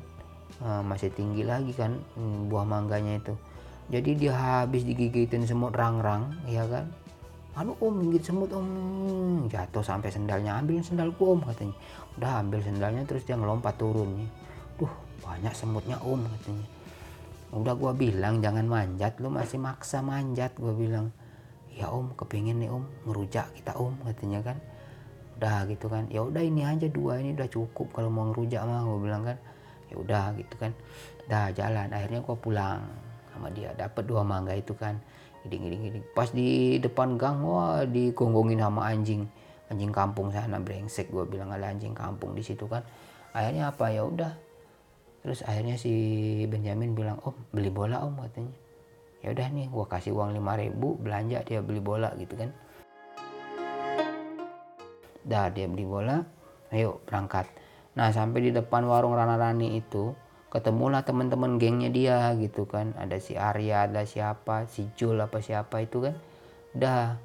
Nah, 0.58 0.82
masih 0.82 1.14
tinggi 1.14 1.46
lagi 1.46 1.70
kan 1.70 1.94
hmm, 2.18 2.50
buah 2.50 2.66
mangganya 2.66 3.22
itu. 3.22 3.34
Jadi 3.88 4.10
dia 4.20 4.34
habis 4.34 4.84
digigitin 4.84 5.46
semut 5.48 5.72
rang-rang 5.72 6.34
ya 6.50 6.66
kan? 6.66 6.90
Aduh 7.58 7.74
om 7.80 8.02
gigit 8.06 8.22
semut 8.26 8.50
om. 8.52 8.68
Jatuh 9.50 9.82
sampai 9.82 10.10
sendalnya 10.10 10.58
ambilin 10.58 10.82
sendalku 10.82 11.38
om 11.38 11.40
katanya. 11.46 11.74
Udah 12.18 12.42
ambil 12.42 12.60
sendalnya 12.60 13.02
terus 13.06 13.24
dia 13.24 13.38
ngelompat 13.38 13.78
turun 13.78 14.18
nih. 14.18 14.30
Duh 14.76 14.92
banyak 15.22 15.54
semutnya 15.54 15.96
om 16.02 16.22
katanya. 16.22 16.66
Udah 17.48 17.74
gua 17.78 17.96
bilang 17.96 18.44
jangan 18.44 18.68
manjat 18.68 19.16
lu 19.24 19.32
masih 19.32 19.56
maksa 19.56 20.04
manjat 20.04 20.52
gua 20.60 20.76
bilang 20.76 21.08
ya 21.78 21.94
om 21.94 22.10
kepingin 22.18 22.58
nih 22.58 22.70
om 22.74 22.82
ngerujak 23.06 23.54
kita 23.54 23.78
om 23.78 23.94
katanya 24.02 24.42
kan. 24.42 24.58
Udah 25.38 25.70
gitu 25.70 25.86
kan. 25.86 26.10
Ya 26.10 26.26
udah 26.26 26.42
ini 26.42 26.66
aja 26.66 26.90
dua 26.90 27.22
ini 27.22 27.38
udah 27.38 27.46
cukup. 27.46 27.94
Kalau 27.94 28.10
mau 28.10 28.26
ngerujak 28.34 28.58
mah 28.66 28.82
gue 28.82 28.98
bilang 28.98 29.22
kan 29.22 29.38
ya 29.86 29.96
udah 30.02 30.24
gitu 30.34 30.54
kan. 30.58 30.74
Dah 31.30 31.54
jalan. 31.54 31.86
Akhirnya 31.94 32.18
gue 32.26 32.36
pulang 32.42 32.82
sama 33.30 33.46
dia. 33.54 33.70
Dapat 33.78 34.02
dua 34.02 34.26
mangga 34.26 34.58
itu 34.58 34.74
kan. 34.74 34.98
Gini 35.46 35.70
gini 35.70 35.76
gini. 35.78 35.98
Pas 36.02 36.34
di 36.34 36.82
depan 36.82 37.14
gang 37.14 37.46
wah 37.46 37.86
digonggongin 37.86 38.58
sama 38.58 38.90
anjing. 38.90 39.22
Anjing 39.70 39.94
kampung 39.94 40.34
sana 40.34 40.58
brengsek 40.58 41.14
gue 41.14 41.22
bilang 41.30 41.54
ada 41.54 41.70
anjing 41.70 41.94
kampung 41.94 42.34
di 42.34 42.42
situ 42.42 42.66
kan. 42.66 42.82
Akhirnya 43.30 43.70
apa? 43.70 43.94
Ya 43.94 44.02
udah. 44.02 44.34
Terus 45.22 45.46
akhirnya 45.46 45.78
si 45.78 45.92
Benjamin 46.50 46.98
bilang 46.98 47.22
om 47.22 47.38
beli 47.54 47.70
bola 47.70 48.02
om 48.02 48.18
katanya 48.18 48.67
ya 49.28 49.36
udah 49.36 49.48
nih 49.52 49.68
gue 49.68 49.84
kasih 49.84 50.16
uang 50.16 50.32
lima 50.32 50.56
ribu 50.56 50.96
belanja 50.96 51.44
dia 51.44 51.60
beli 51.60 51.84
bola 51.84 52.16
gitu 52.16 52.32
kan. 52.32 52.48
Dah 55.28 55.52
dia 55.52 55.68
beli 55.68 55.84
bola 55.84 56.24
ayo 56.72 57.04
berangkat. 57.04 57.44
Nah 57.92 58.08
sampai 58.08 58.48
di 58.48 58.50
depan 58.56 58.88
warung 58.88 59.12
Rana 59.12 59.36
Rani 59.36 59.76
itu 59.76 60.16
ketemulah 60.48 61.04
teman-teman 61.04 61.60
gengnya 61.60 61.92
dia 61.92 62.32
gitu 62.40 62.64
kan. 62.64 62.96
Ada 62.96 63.20
si 63.20 63.36
Arya 63.36 63.84
ada 63.84 64.08
siapa 64.08 64.64
si 64.64 64.88
Jul 64.96 65.20
apa 65.20 65.44
siapa 65.44 65.84
itu 65.84 66.08
kan. 66.08 66.16
Udah 66.72 67.20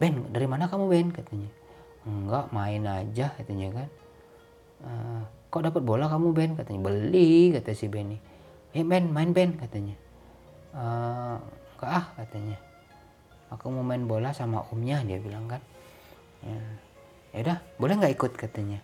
Ben 0.00 0.24
dari 0.32 0.48
mana 0.48 0.72
kamu 0.72 0.88
Ben? 0.88 1.12
katanya. 1.12 1.52
Enggak 2.08 2.48
main 2.48 2.80
aja 2.88 3.28
katanya 3.36 3.68
kan. 3.76 3.88
Uh, 4.88 5.20
kok 5.52 5.68
dapat 5.68 5.84
bola 5.84 6.08
kamu 6.08 6.32
Ben? 6.32 6.56
katanya. 6.56 6.80
Beli 6.80 7.52
kata 7.52 7.76
si 7.76 7.92
Benny. 7.92 8.16
Eh 8.72 8.88
Ben 8.88 9.12
main 9.12 9.36
Ben 9.36 9.52
katanya 9.60 10.00
enggak 10.74 11.90
ah 11.90 12.06
katanya. 12.18 12.58
Aku 13.54 13.70
mau 13.70 13.86
main 13.86 14.02
bola 14.02 14.34
sama 14.34 14.66
omnya 14.74 14.98
dia 15.06 15.22
bilang 15.22 15.46
kan. 15.46 15.62
Ya, 16.42 16.58
ya 17.30 17.38
udah 17.46 17.58
boleh 17.78 17.94
nggak 18.02 18.14
ikut 18.18 18.32
katanya. 18.34 18.82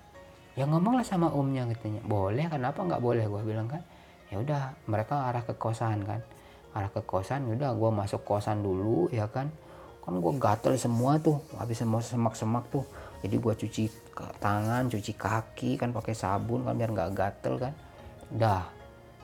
Ya 0.55 0.66
ngomonglah 0.66 1.03
sama 1.03 1.31
omnya 1.35 1.66
katanya. 1.74 2.03
Boleh 2.07 2.46
kenapa 2.46 2.83
nggak 2.87 3.03
boleh? 3.03 3.26
Gue 3.26 3.42
bilang 3.42 3.66
kan. 3.66 3.83
Ya 4.31 4.38
udah 4.38 4.79
mereka 4.87 5.26
arah 5.26 5.42
ke 5.42 5.59
kosan 5.59 6.07
kan. 6.07 6.22
Arah 6.70 6.90
ke 6.94 7.03
kosan 7.03 7.50
ya 7.50 7.59
udah 7.59 7.70
gue 7.74 7.90
masuk 7.90 8.22
kosan 8.22 8.62
dulu 8.62 9.11
ya 9.11 9.26
kan. 9.26 9.50
Kan 10.07 10.22
gue 10.22 10.33
gatel 10.38 10.79
semua 10.79 11.18
tuh 11.18 11.42
habis 11.59 11.83
semua 11.83 11.98
semak-semak 11.98 12.70
tuh. 12.70 12.87
Jadi 13.26 13.37
gue 13.37 13.55
cuci 13.66 13.85
tangan 14.38 14.87
cuci 14.87 15.12
kaki 15.18 15.81
kan 15.81 15.90
pakai 15.90 16.14
sabun 16.14 16.62
kan 16.62 16.79
biar 16.79 16.94
nggak 16.94 17.11
gatel 17.16 17.59
kan. 17.59 17.74
Dah 18.31 18.80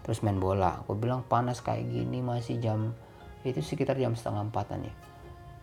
terus 0.06 0.22
main 0.22 0.38
bola. 0.38 0.86
Gue 0.86 0.94
bilang 0.94 1.26
panas 1.26 1.58
kayak 1.58 1.82
gini 1.82 2.22
masih 2.22 2.62
jam 2.62 2.94
itu 3.42 3.58
sekitar 3.58 3.98
jam 3.98 4.14
setengah 4.14 4.46
empatan 4.46 4.86
ya. 4.86 4.94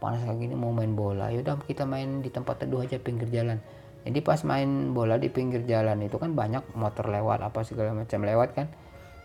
Panas 0.03 0.19
kayak 0.27 0.35
gini 0.35 0.51
mau 0.59 0.75
main 0.75 0.91
bola. 0.91 1.31
Yaudah 1.31 1.63
kita 1.63 1.87
main 1.87 2.19
di 2.19 2.27
tempat 2.27 2.59
teduh 2.59 2.83
aja 2.83 2.99
pinggir 2.99 3.31
jalan. 3.31 3.63
Jadi 4.03 4.19
pas 4.19 4.43
main 4.43 4.91
bola 4.91 5.15
di 5.15 5.31
pinggir 5.31 5.63
jalan 5.63 6.03
itu 6.03 6.19
kan 6.19 6.35
banyak 6.35 6.75
motor 6.75 7.07
lewat 7.07 7.39
apa 7.39 7.63
segala 7.63 7.95
macam 7.95 8.19
lewat 8.19 8.49
kan. 8.51 8.67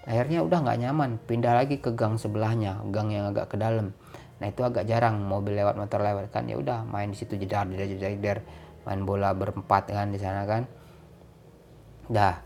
Akhirnya 0.06 0.46
udah 0.46 0.62
nggak 0.62 0.78
nyaman 0.86 1.10
pindah 1.26 1.58
lagi 1.58 1.82
ke 1.82 1.98
gang 1.98 2.14
sebelahnya 2.14 2.86
gang 2.94 3.10
yang 3.10 3.34
agak 3.34 3.50
ke 3.50 3.56
dalam. 3.58 3.90
Nah 4.38 4.46
itu 4.46 4.62
agak 4.62 4.86
jarang 4.86 5.18
mobil 5.26 5.58
lewat 5.58 5.74
motor 5.74 5.98
lewat 5.98 6.30
kan. 6.30 6.46
Ya 6.46 6.54
udah 6.54 6.86
main 6.86 7.10
di 7.10 7.18
situ 7.18 7.34
jedar 7.34 7.66
jedar 7.66 7.90
jedar, 7.90 8.10
jedar. 8.14 8.38
Main 8.86 9.02
bola 9.02 9.34
berempat 9.34 9.90
kan 9.90 10.14
di 10.14 10.22
sana 10.22 10.46
kan. 10.46 10.70
Dah 12.06 12.38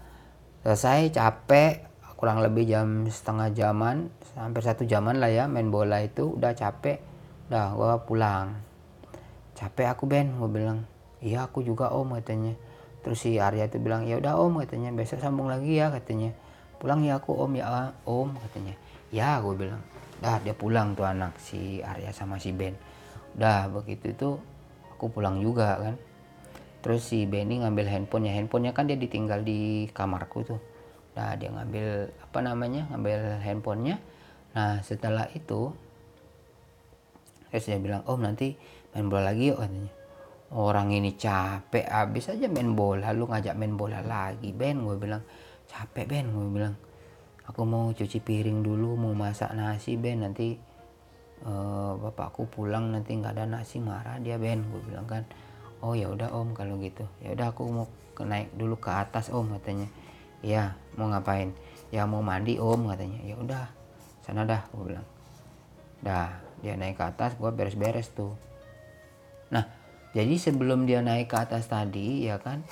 selesai 0.64 1.12
capek 1.12 1.91
kurang 2.22 2.38
lebih 2.38 2.70
jam 2.70 3.02
setengah 3.10 3.50
jaman 3.50 4.06
hampir 4.38 4.62
satu 4.62 4.86
jaman 4.86 5.18
lah 5.18 5.26
ya 5.26 5.50
main 5.50 5.74
bola 5.74 5.98
itu. 6.06 6.38
Udah 6.38 6.54
capek 6.54 7.02
udah 7.50 7.74
gua 7.74 7.98
pulang. 8.06 8.62
Capek 9.58 9.90
aku 9.90 10.06
Ben 10.06 10.30
gue 10.30 10.46
bilang. 10.46 10.86
Iya 11.18 11.50
aku 11.50 11.66
juga 11.66 11.90
om 11.90 12.14
katanya. 12.14 12.54
Terus 13.02 13.26
si 13.26 13.42
Arya 13.42 13.66
itu 13.66 13.82
bilang 13.82 14.06
ya 14.06 14.22
udah 14.22 14.38
om 14.38 14.62
katanya. 14.62 14.94
Besok 14.94 15.18
sambung 15.18 15.50
lagi 15.50 15.74
ya 15.74 15.90
katanya. 15.90 16.30
Pulang 16.78 17.02
ya 17.02 17.18
aku 17.18 17.34
om 17.42 17.58
ya 17.58 17.90
om 18.06 18.38
katanya. 18.38 18.78
Ya 19.10 19.42
gue 19.42 19.58
bilang. 19.58 19.82
Dah 20.22 20.38
dia 20.46 20.54
pulang 20.54 20.94
tuh 20.94 21.02
anak 21.02 21.34
si 21.42 21.82
Arya 21.82 22.14
sama 22.14 22.38
si 22.38 22.54
Ben. 22.54 22.78
Udah 23.34 23.66
begitu 23.66 24.14
itu 24.14 24.38
aku 24.94 25.10
pulang 25.10 25.42
juga 25.42 25.74
kan. 25.74 25.98
Terus 26.86 27.02
si 27.02 27.26
Benny 27.26 27.66
ngambil 27.66 27.90
handphonenya. 27.90 28.38
Handphonenya 28.38 28.70
kan 28.78 28.86
dia 28.86 28.94
ditinggal 28.94 29.42
di 29.42 29.90
kamarku 29.90 30.46
tuh 30.46 30.62
nah 31.12 31.36
dia 31.36 31.52
ngambil 31.52 32.08
apa 32.08 32.38
namanya 32.40 32.88
ngambil 32.88 33.40
handphonenya. 33.44 33.96
Nah 34.56 34.80
setelah 34.80 35.28
itu 35.32 35.72
terus 37.52 37.68
dia 37.68 37.76
bilang 37.76 38.00
om 38.08 38.16
nanti 38.20 38.56
main 38.96 39.08
bola 39.12 39.32
lagi 39.32 39.52
yuk 39.52 39.60
katanya. 39.60 39.92
Orang 40.52 40.92
ini 40.92 41.16
capek 41.16 41.88
abis 41.88 42.32
aja 42.32 42.44
main 42.48 42.76
bola. 42.76 43.12
Lu 43.16 43.24
ngajak 43.24 43.56
main 43.56 43.72
bola 43.72 44.04
lagi 44.04 44.52
Ben 44.52 44.84
gue 44.84 44.96
bilang. 45.00 45.24
Capek 45.64 46.04
Ben 46.04 46.28
gue 46.28 46.48
bilang. 46.52 46.76
Aku 47.48 47.64
mau 47.64 47.88
cuci 47.92 48.20
piring 48.20 48.60
dulu 48.60 48.96
mau 49.00 49.16
masak 49.16 49.56
nasi 49.56 49.96
Ben. 49.96 50.20
Nanti 50.20 50.52
uh, 51.48 51.96
bapakku 51.96 52.52
pulang 52.52 52.92
nanti 52.92 53.16
nggak 53.16 53.32
ada 53.32 53.44
nasi 53.48 53.80
marah 53.80 54.20
dia 54.20 54.36
Ben 54.36 54.60
gue 54.60 54.80
bilang 54.84 55.08
kan. 55.08 55.24
Oh 55.80 55.96
ya 55.96 56.12
udah 56.12 56.36
om 56.36 56.52
kalau 56.52 56.76
gitu. 56.84 57.08
Ya 57.24 57.32
udah 57.32 57.56
aku 57.56 57.68
mau 57.72 57.88
naik 58.20 58.52
dulu 58.52 58.76
ke 58.76 58.92
atas 58.92 59.32
om 59.32 59.48
katanya. 59.56 59.88
Ya 60.44 60.76
mau 60.96 61.08
ngapain? 61.08 61.52
Ya 61.92 62.08
mau 62.08 62.24
mandi 62.24 62.56
om 62.56 62.88
katanya. 62.88 63.20
Ya 63.24 63.36
udah 63.36 63.64
sana 64.24 64.48
dah 64.48 64.64
gue 64.72 64.94
bilang. 64.94 65.06
Dah 66.00 66.32
dia 66.62 66.78
naik 66.78 66.98
ke 66.98 67.04
atas 67.04 67.34
gue 67.36 67.50
beres-beres 67.52 68.08
tuh. 68.14 68.32
Nah 69.52 69.68
jadi 70.12 70.36
sebelum 70.36 70.84
dia 70.84 71.00
naik 71.00 71.32
ke 71.32 71.36
atas 71.36 71.68
tadi 71.68 72.28
ya 72.28 72.36
kan 72.40 72.64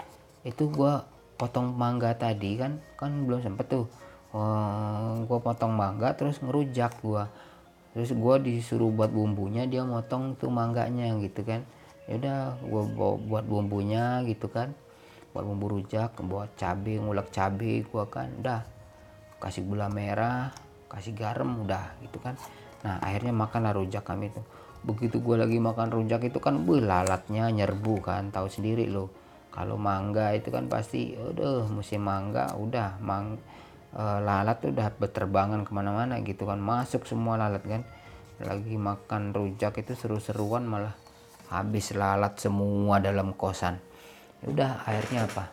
itu 0.45 0.69
gue 0.73 0.93
potong 1.41 1.73
mangga 1.73 2.13
tadi 2.17 2.57
kan 2.61 2.81
kan 2.97 3.29
belum 3.29 3.41
sempet 3.45 3.67
tuh. 3.69 3.87
Uh, 4.31 5.27
gue 5.27 5.39
potong 5.43 5.75
mangga 5.75 6.15
terus 6.15 6.39
ngerujak 6.39 7.03
gue 7.03 7.25
terus 7.91 8.15
gue 8.15 8.35
disuruh 8.47 8.87
buat 8.95 9.11
bumbunya 9.11 9.67
dia 9.67 9.83
motong 9.83 10.39
tuh 10.39 10.49
mangganya 10.49 11.11
gitu 11.19 11.43
kan. 11.43 11.67
Ya 12.07 12.19
udah 12.19 12.39
gue 12.63 12.83
buat 13.27 13.45
bumbunya 13.47 14.23
gitu 14.27 14.51
kan 14.51 14.75
buat 15.31 15.47
bumbu 15.47 15.79
rujak 15.79 16.19
buat 16.27 16.59
cabai 16.59 16.99
ngulek 16.99 17.31
cabai 17.31 17.87
gue 17.87 18.05
kan 18.11 18.29
udah. 18.43 18.63
Kasih 19.41 19.65
gula 19.65 19.89
merah 19.89 20.51
kasih 20.91 21.15
garam 21.15 21.63
udah 21.63 21.95
gitu 22.03 22.19
kan. 22.19 22.35
Nah 22.83 22.99
akhirnya 22.99 23.31
makanlah 23.31 23.79
rujak 23.79 24.03
kami 24.03 24.35
tuh. 24.35 24.43
Begitu 24.83 25.23
gue 25.23 25.37
lagi 25.39 25.63
makan 25.63 25.95
rujak 25.95 26.27
itu 26.27 26.43
kan 26.43 26.67
bu 26.67 26.83
lalatnya 26.83 27.47
nyerbu 27.47 28.03
kan 28.03 28.35
tahu 28.35 28.51
sendiri 28.51 28.91
loh. 28.91 29.09
Kalau 29.55 29.79
mangga 29.79 30.35
itu 30.35 30.51
kan 30.51 30.67
pasti 30.67 31.15
udah 31.15 31.71
musim 31.71 32.07
mangga 32.07 32.55
udah 32.55 32.99
mang 33.03 33.39
e, 33.95 34.03
lalat 34.03 34.63
tuh 34.63 34.71
udah 34.71 34.95
berterbangan 34.95 35.67
ke 35.67 35.71
mana-mana 35.75 36.23
gitu 36.23 36.47
kan 36.47 36.59
masuk 36.59 37.07
semua 37.07 37.39
lalat 37.39 37.63
kan. 37.63 37.83
Lagi 38.43 38.75
makan 38.75 39.31
rujak 39.31 39.79
itu 39.79 39.95
seru-seruan 39.95 40.67
malah 40.67 40.97
habis 41.51 41.93
lalat 41.95 42.39
semua 42.39 43.03
dalam 43.03 43.35
kosan 43.35 43.90
udah 44.49 44.85
akhirnya 44.89 45.29
apa? 45.29 45.45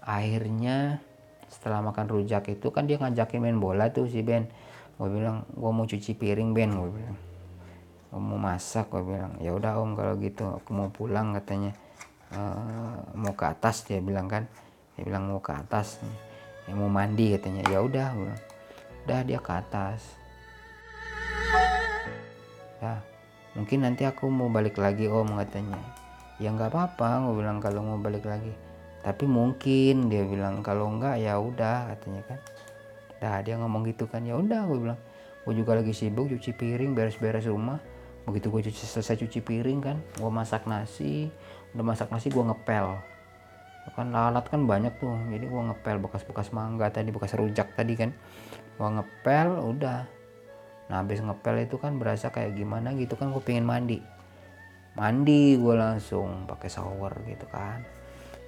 Akhirnya 0.00 1.04
setelah 1.50 1.84
makan 1.84 2.06
rujak 2.08 2.48
itu 2.48 2.72
kan 2.72 2.86
dia 2.86 2.96
ngajakin 2.96 3.42
main 3.42 3.58
bola 3.60 3.92
tuh 3.92 4.08
si 4.08 4.24
Ben. 4.24 4.48
Gue 4.96 5.08
bilang 5.12 5.44
gue 5.52 5.70
mau 5.72 5.84
cuci 5.84 6.16
piring 6.16 6.56
Ben 6.56 6.72
gue 6.72 6.88
bilang. 6.88 7.18
Gue 8.08 8.20
mau 8.20 8.40
masak 8.40 8.88
gue 8.88 9.02
bilang. 9.04 9.36
Ya 9.42 9.52
udah 9.52 9.76
om 9.76 9.92
kalau 9.92 10.16
gitu. 10.16 10.56
Aku 10.62 10.70
mau 10.72 10.88
pulang 10.88 11.36
katanya. 11.36 11.76
E, 12.32 12.40
mau 13.18 13.34
ke 13.36 13.44
atas 13.44 13.84
dia 13.84 14.00
bilang 14.00 14.30
kan. 14.30 14.48
Dia 14.96 15.04
bilang 15.04 15.28
mau 15.28 15.40
ke 15.42 15.52
atas. 15.52 16.00
Yang 16.64 16.76
mau 16.80 16.90
mandi 16.92 17.36
katanya. 17.36 17.62
Ya 17.68 17.84
udah 17.84 18.08
udah 19.04 19.20
dia 19.24 19.40
ke 19.40 19.52
atas. 19.52 20.00
Ya 22.80 23.04
mungkin 23.54 23.82
nanti 23.82 24.06
aku 24.06 24.30
mau 24.30 24.46
balik 24.46 24.78
lagi 24.78 25.10
om 25.10 25.34
katanya 25.34 25.74
ya 26.40 26.48
nggak 26.50 26.72
apa-apa. 26.72 27.28
Gue 27.28 27.44
bilang 27.44 27.60
kalau 27.60 27.84
mau 27.84 28.00
balik 28.00 28.24
lagi. 28.24 28.50
Tapi 29.04 29.28
mungkin 29.28 30.08
dia 30.08 30.24
bilang. 30.24 30.64
Kalau 30.64 30.88
enggak 30.88 31.20
ya 31.20 31.36
udah 31.36 31.92
katanya 31.94 32.22
kan. 32.26 32.38
Dah 33.20 33.36
dia 33.44 33.60
ngomong 33.60 33.84
gitu 33.86 34.08
kan. 34.08 34.24
Ya 34.24 34.34
udah 34.34 34.64
gue 34.66 34.78
bilang. 34.80 35.00
Gue 35.44 35.54
juga 35.54 35.76
lagi 35.76 35.92
sibuk 35.92 36.32
cuci 36.32 36.56
piring 36.56 36.96
beres-beres 36.96 37.44
rumah. 37.46 37.78
Begitu 38.24 38.48
gue 38.48 38.72
cuci 38.72 38.84
selesai 38.88 39.20
cuci 39.20 39.44
piring 39.44 39.78
kan 39.84 39.96
gue 40.16 40.30
masak 40.32 40.64
nasi. 40.64 41.28
Udah 41.76 41.84
masak 41.84 42.08
nasi 42.08 42.32
gue 42.32 42.42
ngepel. 42.42 42.96
Kan 43.92 44.16
lalat 44.16 44.48
kan 44.48 44.64
banyak 44.64 44.96
tuh. 44.96 45.16
Jadi 45.28 45.44
gue 45.44 45.62
ngepel 45.70 46.00
bekas-bekas 46.00 46.56
mangga 46.56 46.88
tadi 46.88 47.12
bekas 47.12 47.36
rujak 47.36 47.76
tadi 47.76 47.94
kan. 48.00 48.10
Gue 48.80 48.88
ngepel 48.88 49.60
udah. 49.60 50.08
Nah 50.88 50.96
habis 51.04 51.20
ngepel 51.20 51.68
itu 51.68 51.76
kan 51.76 52.00
berasa 52.00 52.32
kayak 52.32 52.56
gimana 52.56 52.96
gitu 52.96 53.14
kan 53.14 53.30
gue 53.30 53.42
pengen 53.44 53.68
mandi 53.68 54.19
mandi 54.98 55.54
gue 55.54 55.74
langsung 55.78 56.46
pakai 56.50 56.68
shower 56.70 57.14
gitu 57.26 57.46
kan. 57.50 57.82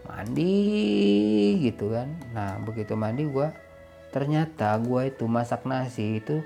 Mandi 0.07 0.55
gitu 1.63 1.95
kan. 1.95 2.09
Nah 2.35 2.59
begitu 2.63 2.99
mandi 2.99 3.27
gue 3.27 3.49
ternyata 4.13 4.77
gue 4.83 5.09
itu 5.09 5.25
masak 5.25 5.65
nasi 5.65 6.21
itu 6.21 6.43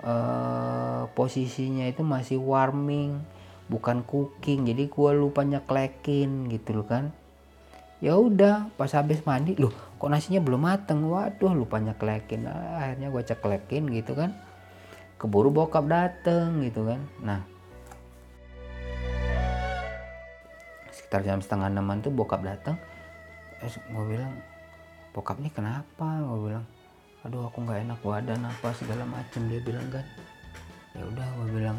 eh, 0.00 1.02
posisinya 1.12 1.84
itu 1.90 2.06
masih 2.06 2.38
warming 2.38 3.20
bukan 3.66 4.06
cooking. 4.06 4.66
Jadi 4.70 4.86
gue 4.86 5.10
lupa 5.14 5.42
nyeklekin 5.42 6.50
gitu 6.50 6.82
loh 6.82 6.86
kan. 6.86 7.10
Ya 8.00 8.16
udah 8.16 8.72
pas 8.80 8.88
habis 8.96 9.20
mandi 9.28 9.58
loh 9.60 9.74
kok 10.00 10.08
nasinya 10.08 10.40
belum 10.40 10.64
mateng? 10.64 11.04
Waduh 11.04 11.52
lupanya 11.52 11.92
kelekin 11.98 12.48
nah, 12.48 12.80
akhirnya 12.80 13.12
gue 13.12 13.22
ceklekin 13.26 13.84
gitu 13.92 14.16
kan. 14.16 14.32
Keburu 15.20 15.52
bokap 15.52 15.84
dateng 15.84 16.64
gitu 16.64 16.88
kan. 16.88 17.04
Nah 17.20 17.59
sekitar 21.10 21.26
jam 21.26 21.42
setengah 21.42 21.74
enaman 21.74 21.98
tuh 21.98 22.14
bokap 22.14 22.38
datang. 22.38 22.78
Eh, 23.58 23.66
gue 23.66 24.04
bilang 24.14 24.30
bokap 25.10 25.42
nih 25.42 25.50
kenapa? 25.50 26.06
Gue 26.22 26.54
bilang 26.54 26.62
aduh 27.26 27.50
aku 27.50 27.66
nggak 27.66 27.82
enak 27.82 27.98
badan 27.98 28.46
apa 28.46 28.70
segala 28.78 29.02
macem. 29.10 29.50
Dia 29.50 29.58
bilang 29.58 29.90
kan. 29.90 30.06
Ya 30.94 31.02
udah 31.02 31.26
gue 31.34 31.48
bilang 31.50 31.74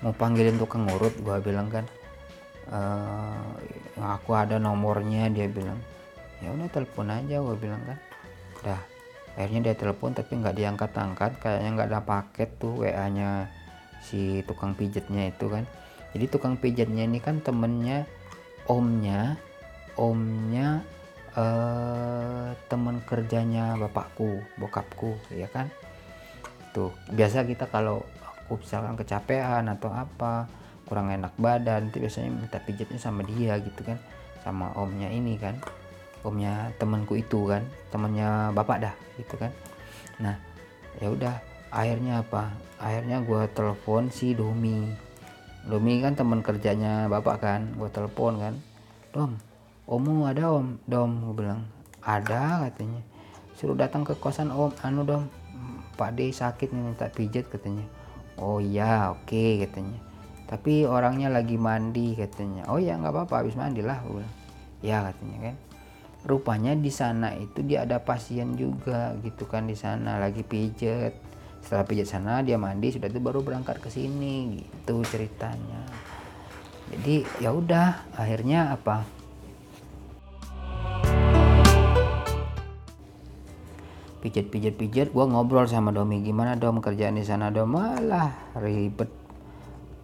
mau 0.00 0.16
panggilin 0.16 0.56
tukang 0.56 0.88
urut? 0.88 1.12
Gue 1.20 1.36
bilang 1.44 1.68
kan. 1.68 1.84
Uh, 2.72 3.60
aku 4.00 4.32
ada 4.32 4.56
nomornya 4.56 5.28
dia 5.28 5.52
bilang. 5.52 5.76
Ya 6.40 6.48
udah 6.48 6.72
telepon 6.72 7.12
aja 7.12 7.36
gue 7.44 7.56
bilang 7.60 7.84
kan. 7.84 8.00
Dah 8.64 8.80
akhirnya 9.36 9.68
dia 9.68 9.74
telepon 9.76 10.16
tapi 10.16 10.32
nggak 10.32 10.56
diangkat-angkat. 10.56 11.44
Kayaknya 11.44 11.70
nggak 11.76 11.88
ada 11.92 12.00
paket 12.00 12.56
tuh 12.56 12.88
WA 12.88 13.04
nya 13.12 13.52
si 14.00 14.40
tukang 14.48 14.72
pijetnya 14.72 15.28
itu 15.28 15.44
kan. 15.52 15.68
Jadi 16.16 16.24
tukang 16.32 16.56
pijetnya 16.56 17.04
ini 17.04 17.20
kan 17.20 17.44
temennya 17.44 18.08
omnya 18.68 19.38
omnya 19.96 20.84
eh, 21.32 22.48
temen 22.68 23.00
kerjanya 23.06 23.78
bapakku 23.80 24.44
bokapku 24.60 25.16
ya 25.32 25.48
kan? 25.48 25.72
Tuh 26.76 26.92
biasa 27.08 27.48
kita 27.48 27.70
kalau 27.72 28.04
aku 28.22 28.60
misalkan 28.62 28.94
kecapean 29.00 29.66
atau 29.72 29.90
apa 29.90 30.46
kurang 30.86 31.10
enak 31.10 31.34
badan 31.34 31.90
itu 31.90 31.98
biasanya 31.98 32.30
minta 32.30 32.58
pijatnya 32.62 33.00
sama 33.02 33.26
dia 33.26 33.58
gitu 33.58 33.82
kan 33.82 33.98
sama 34.46 34.70
omnya 34.78 35.10
ini 35.10 35.34
kan 35.34 35.58
omnya 36.22 36.70
temanku 36.78 37.18
itu 37.18 37.50
kan 37.50 37.66
temannya 37.90 38.54
bapak 38.54 38.86
dah 38.86 38.94
gitu 39.18 39.34
kan. 39.38 39.50
Nah 40.22 40.38
ya 41.02 41.10
udah 41.10 41.34
akhirnya 41.70 42.22
apa? 42.22 42.54
Akhirnya 42.78 43.22
gue 43.22 43.42
telepon 43.54 44.10
si 44.12 44.34
Domi 44.34 45.05
Domi 45.66 45.98
kan 45.98 46.14
teman 46.14 46.46
kerjanya 46.46 47.10
bapak 47.10 47.42
kan 47.42 47.60
gue 47.74 47.90
telepon 47.90 48.38
kan. 48.38 48.54
Dom 49.10 49.34
Omu 49.90 50.26
ada 50.30 50.54
om? 50.54 50.78
Dom 50.86 51.26
gue 51.26 51.34
bilang 51.42 51.66
ada 52.06 52.70
katanya. 52.70 53.02
Suruh 53.58 53.74
datang 53.74 54.06
ke 54.06 54.14
kosan 54.14 54.54
om 54.54 54.70
anu 54.86 55.02
dom 55.02 55.26
Pak 55.98 56.14
D 56.14 56.30
sakit 56.30 56.70
nih 56.70 56.82
minta 56.86 57.10
pijat 57.10 57.50
katanya. 57.50 57.82
Oh 58.38 58.62
iya 58.62 59.10
oke 59.10 59.26
okay, 59.26 59.66
katanya. 59.66 59.98
Tapi 60.46 60.86
orangnya 60.86 61.34
lagi 61.34 61.58
mandi 61.58 62.14
katanya. 62.14 62.70
Oh 62.70 62.78
ya 62.78 62.94
nggak 62.94 63.10
apa-apa 63.10 63.42
habis 63.42 63.58
mandi 63.58 63.82
lah 63.82 63.98
ya 64.86 65.02
katanya 65.02 65.50
kan. 65.50 65.56
Rupanya 66.30 66.78
di 66.78 66.94
sana 66.94 67.34
itu 67.34 67.66
dia 67.66 67.82
ada 67.82 67.98
pasien 67.98 68.54
juga 68.54 69.18
gitu 69.26 69.50
kan 69.50 69.66
di 69.66 69.74
sana 69.74 70.22
lagi 70.22 70.46
pijet 70.46 71.25
setelah 71.66 71.82
pijet 71.82 72.06
sana 72.06 72.46
dia 72.46 72.54
mandi 72.54 72.94
sudah 72.94 73.10
itu 73.10 73.18
baru 73.18 73.42
berangkat 73.42 73.82
ke 73.82 73.90
sini 73.90 74.62
gitu 74.62 75.02
ceritanya. 75.02 75.82
Jadi 76.94 77.26
ya 77.42 77.50
udah 77.50 78.06
akhirnya 78.14 78.70
apa? 78.70 79.02
Pijet 84.22 84.46
pijet 84.54 84.78
pijet 84.78 85.10
gua 85.10 85.26
ngobrol 85.26 85.66
sama 85.66 85.90
Domi 85.90 86.22
gimana 86.22 86.54
dom? 86.54 86.78
Kerjaan 86.78 87.18
di 87.18 87.26
sana 87.26 87.50
dom? 87.50 87.74
Malah 87.74 88.54
ribet. 88.62 89.10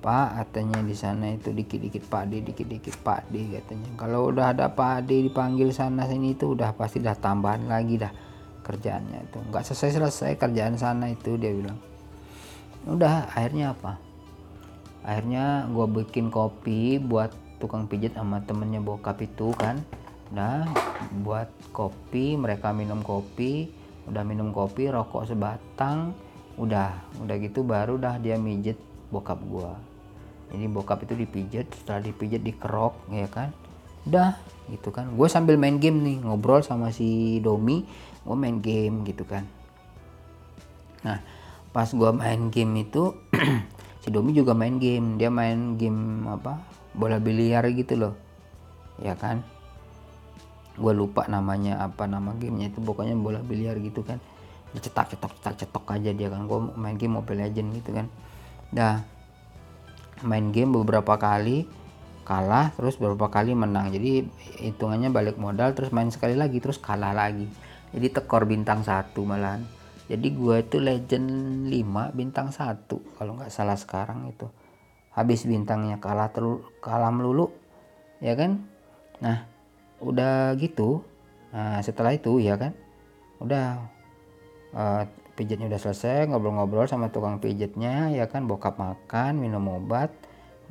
Pak 0.03 0.35
katanya 0.35 0.83
di 0.83 0.99
sana 0.99 1.31
itu 1.31 1.55
dikit-dikit 1.55 2.11
Pak 2.11 2.27
dikit-dikit 2.27 3.07
Pak 3.07 3.31
katanya. 3.31 3.87
Kalau 3.95 4.35
udah 4.35 4.51
ada 4.51 4.67
Pak 4.75 5.07
dipanggil 5.07 5.71
sana 5.71 6.11
sini 6.11 6.35
itu 6.35 6.59
udah 6.59 6.75
pasti 6.75 6.99
dah 6.99 7.15
tambahan 7.15 7.71
lagi 7.71 8.03
dah 8.03 8.32
kerjaannya 8.63 9.29
itu. 9.29 9.39
Nggak 9.51 9.63
selesai 9.69 9.99
selesai 9.99 10.31
kerjaan 10.39 10.79
sana 10.79 11.11
itu 11.11 11.35
dia 11.37 11.53
bilang. 11.53 11.79
Udah 12.87 13.31
akhirnya 13.31 13.75
apa? 13.75 13.99
Akhirnya 15.03 15.67
gue 15.67 15.87
bikin 16.03 16.31
kopi 16.31 16.99
buat 17.03 17.35
tukang 17.59 17.91
pijat 17.91 18.15
sama 18.15 18.43
temennya 18.43 18.79
bokap 18.83 19.19
itu 19.23 19.51
kan. 19.59 19.83
Udah 20.31 20.67
buat 21.23 21.51
kopi 21.75 22.39
mereka 22.39 22.73
minum 22.73 23.05
kopi 23.05 23.69
udah 24.03 24.27
minum 24.27 24.51
kopi 24.51 24.91
rokok 24.91 25.31
sebatang 25.31 26.15
udah. 26.59 26.95
Udah 27.23 27.37
gitu 27.39 27.63
baru 27.63 27.99
dah 27.99 28.19
dia 28.19 28.39
mijet 28.39 28.79
bokap 29.11 29.39
gua. 29.47 29.79
Ini 30.53 30.69
bokap 30.69 31.07
itu 31.07 31.17
dipijat 31.17 31.71
setelah 31.73 32.03
dipijat 32.05 32.43
dikerok 32.43 32.95
ya 33.11 33.27
kan? 33.31 33.51
Udah 34.07 34.37
gitu 34.71 34.91
kan. 34.91 35.11
Gue 35.15 35.31
sambil 35.31 35.57
main 35.59 35.79
game 35.79 36.03
nih 36.03 36.17
ngobrol 36.23 36.63
sama 36.63 36.91
si 36.91 37.39
Domi 37.41 37.87
gue 38.23 38.37
main 38.39 38.59
game 38.63 39.03
gitu 39.03 39.27
kan. 39.27 39.45
Nah 41.03 41.19
pas 41.73 41.89
gue 41.89 42.11
main 42.13 42.53
game 42.53 42.87
itu 42.87 43.17
si 44.03 44.09
Domi 44.13 44.37
juga 44.37 44.55
main 44.55 44.79
game. 44.79 45.19
Dia 45.19 45.33
main 45.33 45.75
game 45.75 46.27
apa? 46.31 46.63
Bola 46.95 47.19
biliar 47.19 47.67
gitu 47.75 47.99
loh. 47.99 48.15
Ya 49.03 49.19
kan? 49.19 49.43
Gue 50.79 50.95
lupa 50.95 51.27
namanya 51.27 51.83
apa 51.83 52.07
nama 52.07 52.33
gamenya 52.39 52.71
itu. 52.71 52.79
Pokoknya 52.79 53.19
bola 53.19 53.43
biliar 53.43 53.77
gitu 53.83 54.07
kan. 54.07 54.23
Cetak 54.73 55.13
cetak 55.13 55.33
cetak 55.41 55.55
cetok 55.67 55.85
aja 55.99 56.11
dia 56.15 56.29
kan. 56.31 56.47
Gue 56.47 56.63
main 56.79 56.95
game 56.95 57.19
Mobile 57.19 57.49
Legend 57.49 57.69
gitu 57.83 57.91
kan. 57.91 58.07
Dah 58.71 59.03
main 60.23 60.55
game 60.55 60.71
beberapa 60.71 61.19
kali 61.19 61.67
kalah 62.23 62.71
terus 62.79 62.95
beberapa 62.95 63.27
kali 63.27 63.59
menang. 63.59 63.91
Jadi 63.91 64.23
hitungannya 64.63 65.11
balik 65.11 65.35
modal 65.41 65.75
terus 65.75 65.91
main 65.91 66.07
sekali 66.15 66.39
lagi 66.39 66.63
terus 66.63 66.79
kalah 66.79 67.11
lagi 67.11 67.51
jadi 67.93 68.09
tekor 68.09 68.49
bintang 68.49 68.81
satu 68.81 69.23
malahan. 69.29 69.63
Jadi 70.09 70.29
gue 70.35 70.57
itu 70.61 70.77
legend 70.81 71.29
5 71.69 72.17
bintang 72.17 72.49
satu 72.53 73.01
kalau 73.17 73.37
nggak 73.37 73.53
salah 73.53 73.77
sekarang 73.77 74.29
itu. 74.33 74.49
Habis 75.13 75.45
bintangnya 75.45 76.01
kalah 76.01 76.33
terus 76.33 76.65
kalah 76.81 77.13
melulu 77.13 77.53
ya 78.25 78.33
kan? 78.33 78.65
Nah 79.21 79.45
udah 80.03 80.57
gitu 80.59 81.05
nah 81.53 81.85
setelah 81.85 82.17
itu 82.17 82.41
ya 82.41 82.57
kan? 82.57 82.73
Udah 83.45 83.85
uh, 84.73 85.05
pijatnya 85.37 85.69
udah 85.69 85.81
selesai 85.81 86.29
ngobrol-ngobrol 86.33 86.89
sama 86.89 87.13
tukang 87.13 87.37
pijatnya 87.41 88.09
ya 88.09 88.25
kan? 88.25 88.49
Bokap 88.49 88.81
makan 88.81 89.37
minum 89.37 89.69
obat 89.69 90.09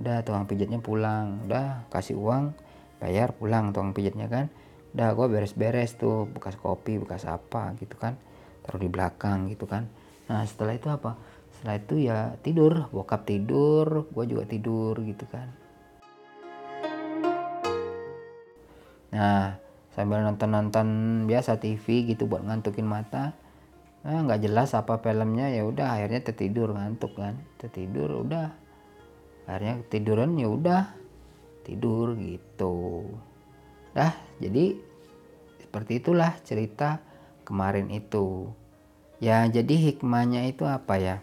udah 0.01 0.25
tukang 0.25 0.49
pijatnya 0.49 0.81
pulang. 0.81 1.45
Udah 1.45 1.85
kasih 1.93 2.17
uang 2.17 2.57
bayar 2.97 3.33
pulang 3.37 3.69
tukang 3.73 3.93
pijatnya 3.93 4.25
kan 4.25 4.45
udah 4.91 5.09
gue 5.15 5.27
beres-beres 5.31 5.95
tuh 5.95 6.27
bekas 6.27 6.59
kopi 6.59 6.99
bekas 6.99 7.23
apa 7.23 7.75
gitu 7.79 7.95
kan. 7.95 8.19
Taruh 8.61 8.81
di 8.81 8.91
belakang 8.91 9.47
gitu 9.47 9.65
kan. 9.65 9.87
Nah 10.27 10.43
setelah 10.43 10.75
itu 10.75 10.91
apa? 10.91 11.15
Setelah 11.55 11.75
itu 11.79 11.95
ya 11.99 12.17
tidur 12.43 12.91
bokap 12.91 13.23
tidur 13.23 14.11
gue 14.11 14.25
juga 14.27 14.43
tidur 14.43 14.99
gitu 14.99 15.23
kan. 15.31 15.47
Nah 19.15 19.55
sambil 19.91 20.23
nonton-nonton 20.23 20.87
biasa 21.27 21.59
TV 21.59 22.07
gitu 22.15 22.27
buat 22.27 22.47
ngantukin 22.47 22.87
mata 22.87 23.35
nah 24.01 24.17
nggak 24.17 24.41
jelas 24.49 24.73
apa 24.73 24.97
filmnya 24.97 25.53
ya 25.53 25.61
udah 25.61 25.93
akhirnya 25.99 26.25
tertidur 26.25 26.73
ngantuk 26.75 27.15
kan. 27.15 27.39
Tertidur 27.61 28.27
udah. 28.27 28.49
Akhirnya 29.47 29.83
tiduran 29.87 30.35
ya 30.35 30.49
udah 30.49 30.83
tidur 31.63 32.17
gitu. 32.17 33.05
Dah 33.93 34.30
jadi 34.41 34.73
seperti 35.61 36.01
itulah 36.03 36.35
cerita 36.41 36.99
kemarin 37.47 37.87
itu. 37.93 38.51
Ya 39.21 39.45
jadi 39.45 39.71
hikmahnya 39.77 40.49
itu 40.49 40.65
apa 40.65 40.97
ya? 40.97 41.17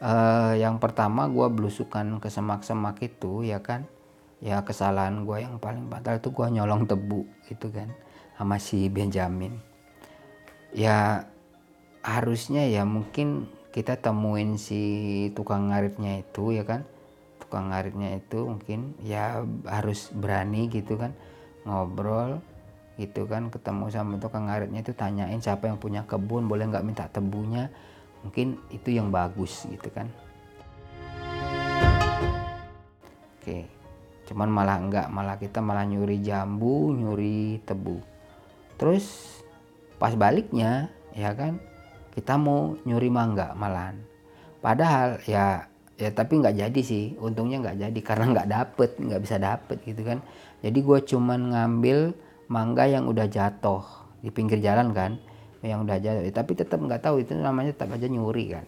Uh, 0.00 0.56
yang 0.56 0.80
pertama 0.80 1.28
gue 1.28 1.46
belusukan 1.50 2.16
ke 2.22 2.30
semak-semak 2.30 3.02
itu 3.02 3.42
ya 3.42 3.58
kan? 3.58 3.84
Ya 4.40 4.62
kesalahan 4.62 5.26
gue 5.26 5.42
yang 5.42 5.58
paling 5.58 5.90
fatal 5.90 6.16
itu 6.16 6.30
gue 6.30 6.46
nyolong 6.48 6.86
tebu 6.86 7.26
gitu 7.50 7.68
kan? 7.74 7.90
Sama 8.38 8.56
si 8.56 8.86
Benjamin. 8.86 9.58
Ya 10.72 11.26
harusnya 12.06 12.64
ya 12.70 12.86
mungkin 12.86 13.50
kita 13.74 13.98
temuin 13.98 14.56
si 14.56 14.80
tukang 15.34 15.74
ngaritnya 15.74 16.22
itu 16.22 16.54
ya 16.54 16.62
kan? 16.64 16.86
Tukang 17.36 17.68
ngaritnya 17.68 18.16
itu 18.16 18.46
mungkin 18.46 18.94
ya 19.02 19.42
harus 19.66 20.08
berani 20.14 20.70
gitu 20.70 20.96
kan 20.96 21.12
ngobrol 21.62 22.42
gitu 23.00 23.24
kan 23.24 23.48
ketemu 23.48 23.88
sama 23.88 24.20
tukang 24.20 24.46
ngaritnya 24.46 24.84
itu 24.84 24.92
tanyain 24.92 25.40
siapa 25.40 25.66
yang 25.66 25.80
punya 25.80 26.04
kebun 26.04 26.46
boleh 26.46 26.68
nggak 26.68 26.84
minta 26.84 27.08
tebunya? 27.08 27.72
Mungkin 28.22 28.60
itu 28.70 28.94
yang 28.94 29.10
bagus 29.10 29.66
gitu 29.66 29.88
kan. 29.90 30.06
Oke 33.40 33.82
cuman 34.22 34.48
malah 34.48 34.78
enggak 34.80 35.06
malah 35.12 35.36
kita 35.36 35.58
malah 35.60 35.84
nyuri 35.84 36.22
jambu 36.22 36.94
nyuri 36.94 37.60
tebu. 37.66 38.00
Terus 38.78 39.38
pas 39.98 40.14
baliknya 40.16 40.88
ya 41.12 41.36
kan 41.36 41.60
kita 42.16 42.38
mau 42.38 42.78
nyuri 42.86 43.10
mangga 43.12 43.52
malahan. 43.52 43.98
Padahal 44.62 45.18
ya 45.26 45.66
ya 46.00 46.10
tapi 46.10 46.40
nggak 46.40 46.56
jadi 46.58 46.80
sih 46.82 47.14
untungnya 47.20 47.60
nggak 47.62 47.78
jadi 47.78 48.00
karena 48.00 48.24
nggak 48.32 48.48
dapet 48.48 48.90
nggak 48.98 49.22
bisa 49.22 49.36
dapet 49.38 49.78
gitu 49.84 50.02
kan 50.02 50.18
jadi 50.62 50.78
gue 50.78 50.98
cuman 51.02 51.50
ngambil 51.50 52.14
mangga 52.46 52.86
yang 52.86 53.10
udah 53.10 53.26
jatuh 53.26 53.82
di 54.22 54.30
pinggir 54.30 54.62
jalan 54.62 54.94
kan 54.94 55.18
yang 55.66 55.82
udah 55.82 55.98
jatuh. 55.98 56.22
Tapi 56.30 56.52
tetap 56.54 56.78
nggak 56.78 57.02
tahu 57.02 57.22
itu 57.26 57.34
namanya 57.34 57.74
tetap 57.74 57.98
aja 57.98 58.06
nyuri 58.06 58.54
kan. 58.54 58.64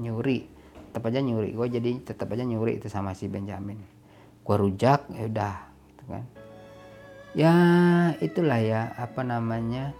Nyuri 0.00 0.48
tetap 0.88 1.12
aja 1.12 1.20
nyuri. 1.20 1.52
Gue 1.52 1.68
jadi 1.68 1.90
tetap 2.00 2.32
aja 2.32 2.40
nyuri 2.40 2.80
itu 2.80 2.88
sama 2.88 3.12
si 3.12 3.28
Benjamin. 3.28 3.76
Gue 4.40 4.56
rujak 4.56 5.12
ya 5.12 5.28
udah 5.28 5.56
gitu 5.92 6.04
kan. 6.08 6.24
Ya 7.36 7.54
itulah 8.24 8.60
ya 8.64 8.96
apa 8.96 9.20
namanya 9.20 9.92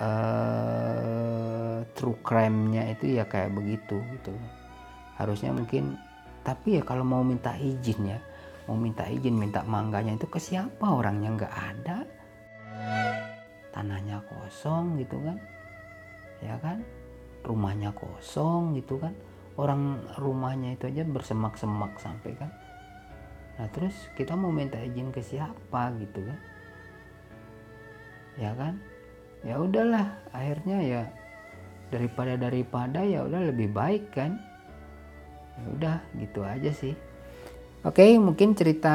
uh, 0.00 1.84
true 1.92 2.16
crime-nya 2.24 2.88
itu 2.96 3.20
ya 3.20 3.28
kayak 3.28 3.52
begitu 3.52 4.00
gitu. 4.16 4.32
Harusnya 5.20 5.52
mungkin 5.52 6.00
tapi 6.40 6.80
ya 6.80 6.82
kalau 6.88 7.04
mau 7.04 7.20
minta 7.20 7.52
izin 7.52 8.16
ya 8.16 8.18
mau 8.68 8.76
minta 8.76 9.08
izin 9.08 9.32
minta 9.32 9.64
mangganya 9.64 10.12
itu 10.12 10.28
ke 10.28 10.36
siapa? 10.36 10.84
Orangnya 10.84 11.32
nggak 11.32 11.54
ada. 11.56 12.04
Tanahnya 13.72 14.20
kosong 14.28 15.00
gitu 15.00 15.16
kan. 15.24 15.40
Ya 16.44 16.60
kan? 16.60 16.84
Rumahnya 17.48 17.96
kosong 17.96 18.76
gitu 18.76 19.00
kan. 19.00 19.16
Orang 19.56 20.04
rumahnya 20.20 20.76
itu 20.76 20.84
aja 20.92 21.02
bersemak-semak 21.02 21.96
sampai 21.96 22.36
kan. 22.36 22.52
Nah 23.56 23.66
terus 23.72 24.12
kita 24.12 24.36
mau 24.36 24.52
minta 24.52 24.76
izin 24.76 25.08
ke 25.08 25.24
siapa 25.24 25.88
gitu 25.96 26.28
kan? 26.28 26.38
Ya 28.36 28.52
kan? 28.52 28.76
Ya 29.48 29.56
udahlah 29.56 30.12
akhirnya 30.36 30.78
ya 30.84 31.02
daripada 31.88 32.36
daripada 32.36 33.00
ya 33.00 33.24
udah 33.24 33.48
lebih 33.48 33.72
baik 33.72 34.12
kan. 34.12 34.36
Ya 35.56 35.66
udah 35.72 35.96
gitu 36.20 36.44
aja 36.44 36.68
sih 36.68 37.07
oke 37.88 38.04
mungkin 38.20 38.52
cerita 38.52 38.94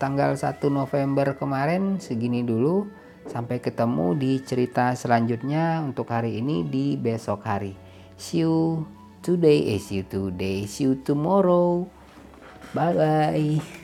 tanggal 0.00 0.40
1 0.40 0.64
November 0.72 1.36
kemarin 1.36 2.00
segini 2.00 2.40
dulu. 2.40 2.88
Sampai 3.22 3.62
ketemu 3.62 4.18
di 4.18 4.42
cerita 4.42 4.98
selanjutnya 4.98 5.78
untuk 5.78 6.10
hari 6.10 6.42
ini 6.42 6.66
di 6.66 6.98
besok 6.98 7.46
hari. 7.46 7.78
See 8.18 8.42
you 8.42 8.82
today 9.22 9.76
eh 9.76 9.78
see 9.78 10.02
you 10.02 10.04
today 10.10 10.66
see 10.66 10.90
you 10.90 10.98
tomorrow. 11.06 11.86
Bye 12.74 12.96
bye 12.96 13.81